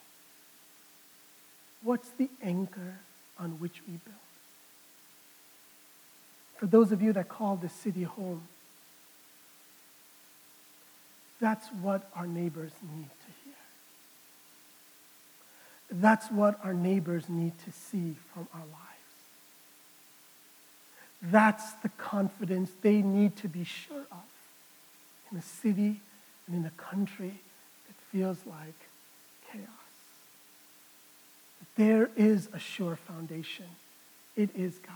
What's 1.84 2.10
the 2.12 2.30
anchor 2.42 3.00
on 3.38 3.60
which 3.60 3.82
we 3.86 3.96
build? 4.06 4.16
For 6.56 6.68
those 6.68 6.94
of 6.94 7.02
you 7.02 7.12
that 7.12 7.28
call 7.28 7.58
this 7.58 7.74
city 7.74 8.04
home, 8.04 8.44
That's 11.40 11.68
what 11.82 12.10
our 12.16 12.28
neighbors 12.28 12.72
need 12.82 13.10
to 13.10 13.28
hear. 13.44 13.54
That's 15.92 16.32
what 16.32 16.60
our 16.64 16.74
neighbors 16.74 17.30
need 17.30 17.54
to 17.66 17.72
see 17.72 18.16
from 18.34 18.48
our 18.54 18.62
lives. 18.62 18.72
That's 21.22 21.74
the 21.74 21.90
confidence 21.90 22.72
they 22.82 23.02
need 23.02 23.36
to 23.38 23.48
be 23.48 23.64
sure 23.64 24.06
of 24.12 24.24
in 25.32 25.38
a 25.38 25.42
city 25.42 26.00
and 26.48 26.56
in 26.56 26.66
a 26.66 26.82
country 26.82 27.40
that 27.88 27.96
feels 28.12 28.38
like 28.46 28.76
chaos. 29.52 29.66
There 31.76 32.10
is 32.16 32.48
a 32.54 32.60
sure 32.60 32.96
foundation. 32.96 33.66
It 34.36 34.50
is 34.56 34.78
God. 34.80 34.96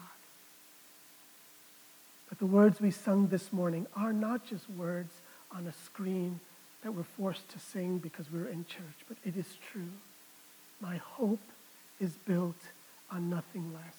But 2.29 2.39
the 2.39 2.45
words 2.45 2.79
we 2.79 2.91
sung 2.91 3.27
this 3.27 3.51
morning 3.51 3.87
are 3.95 4.13
not 4.13 4.45
just 4.45 4.69
words 4.69 5.11
on 5.55 5.67
a 5.67 5.73
screen 5.73 6.39
that 6.83 6.93
we're 6.93 7.03
forced 7.03 7.47
to 7.49 7.59
sing 7.59 7.97
because 7.97 8.31
we're 8.31 8.47
in 8.47 8.65
church, 8.65 9.05
but 9.07 9.17
it 9.25 9.35
is 9.35 9.47
true. 9.71 9.91
My 10.79 10.97
hope 10.97 11.41
is 11.99 12.11
built 12.25 12.55
on 13.11 13.29
nothing 13.29 13.73
less 13.73 13.95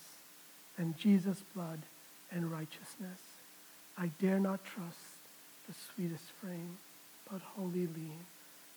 than 0.79 0.95
Jesus' 0.99 1.43
blood 1.55 1.81
and 2.31 2.51
righteousness. 2.51 3.21
I 3.99 4.11
dare 4.21 4.41
not 4.41 4.65
trust 4.65 4.97
the 5.69 5.75
sweetest 5.95 6.25
frame, 6.41 6.79
but 7.31 7.43
wholly 7.43 7.87
lean 7.87 8.25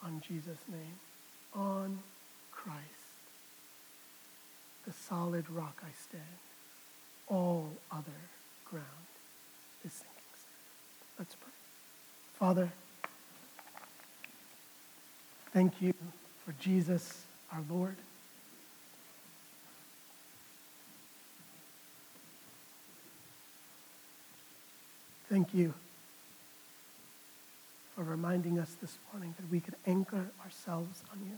on 0.03 0.21
Jesus' 0.27 0.57
name, 0.67 0.99
on 1.55 1.99
Christ, 2.51 2.79
the 4.85 4.91
solid 4.91 5.49
rock 5.49 5.81
I 5.81 5.91
stand. 6.07 6.23
All 7.27 7.71
other 7.91 8.19
ground 8.69 8.85
is 9.85 9.93
sinking 9.93 10.33
sand. 10.35 11.17
Let's 11.17 11.35
pray. 11.35 11.52
Father, 12.43 12.69
thank 15.53 15.81
you 15.81 15.93
for 16.43 16.51
Jesus, 16.59 17.23
our 17.53 17.63
Lord. 17.69 17.95
Thank 25.29 25.53
you 25.53 25.73
for 27.95 28.03
reminding 28.03 28.59
us 28.59 28.75
this 28.81 28.97
morning 29.13 29.33
that 29.39 29.49
we 29.49 29.61
could 29.61 29.75
anchor 29.87 30.27
ourselves 30.43 31.01
on 31.13 31.19
you. 31.25 31.37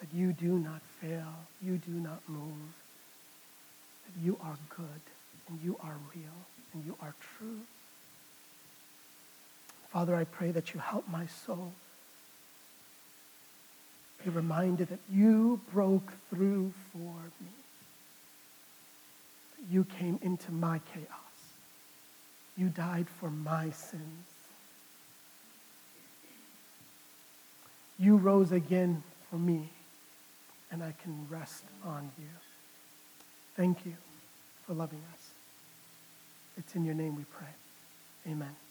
That 0.00 0.12
you 0.12 0.32
do 0.32 0.58
not 0.58 0.82
fail, 1.00 1.34
you 1.62 1.78
do 1.78 1.92
not 1.92 2.20
move, 2.26 2.74
that 4.06 4.24
you 4.24 4.36
are 4.42 4.58
good, 4.76 5.02
and 5.48 5.60
you 5.62 5.78
are 5.84 5.94
real, 6.12 6.46
and 6.74 6.84
you 6.84 6.96
are 7.00 7.14
true. 7.38 7.60
Father, 9.90 10.14
I 10.14 10.24
pray 10.24 10.50
that 10.50 10.74
you 10.74 10.80
help 10.80 11.08
my 11.08 11.26
soul 11.26 11.72
be 14.26 14.30
reminded 14.30 14.88
that 14.88 14.98
you 15.10 15.60
broke 15.72 16.12
through 16.30 16.72
for 16.92 17.14
me. 17.40 17.50
You 19.70 19.84
came 19.84 20.18
into 20.22 20.50
my 20.52 20.80
chaos. 20.92 21.06
You 22.56 22.68
died 22.68 23.06
for 23.08 23.30
my 23.30 23.70
sins. 23.70 24.26
You 27.98 28.16
rose 28.16 28.52
again 28.52 29.02
for 29.30 29.36
me, 29.36 29.70
and 30.70 30.82
I 30.82 30.92
can 31.02 31.26
rest 31.30 31.64
on 31.84 32.10
you. 32.18 32.26
Thank 33.56 33.86
you 33.86 33.94
for 34.66 34.74
loving 34.74 35.02
us. 35.14 35.30
It's 36.58 36.74
in 36.74 36.84
your 36.84 36.94
name 36.94 37.16
we 37.16 37.24
pray. 37.24 37.54
Amen. 38.30 38.65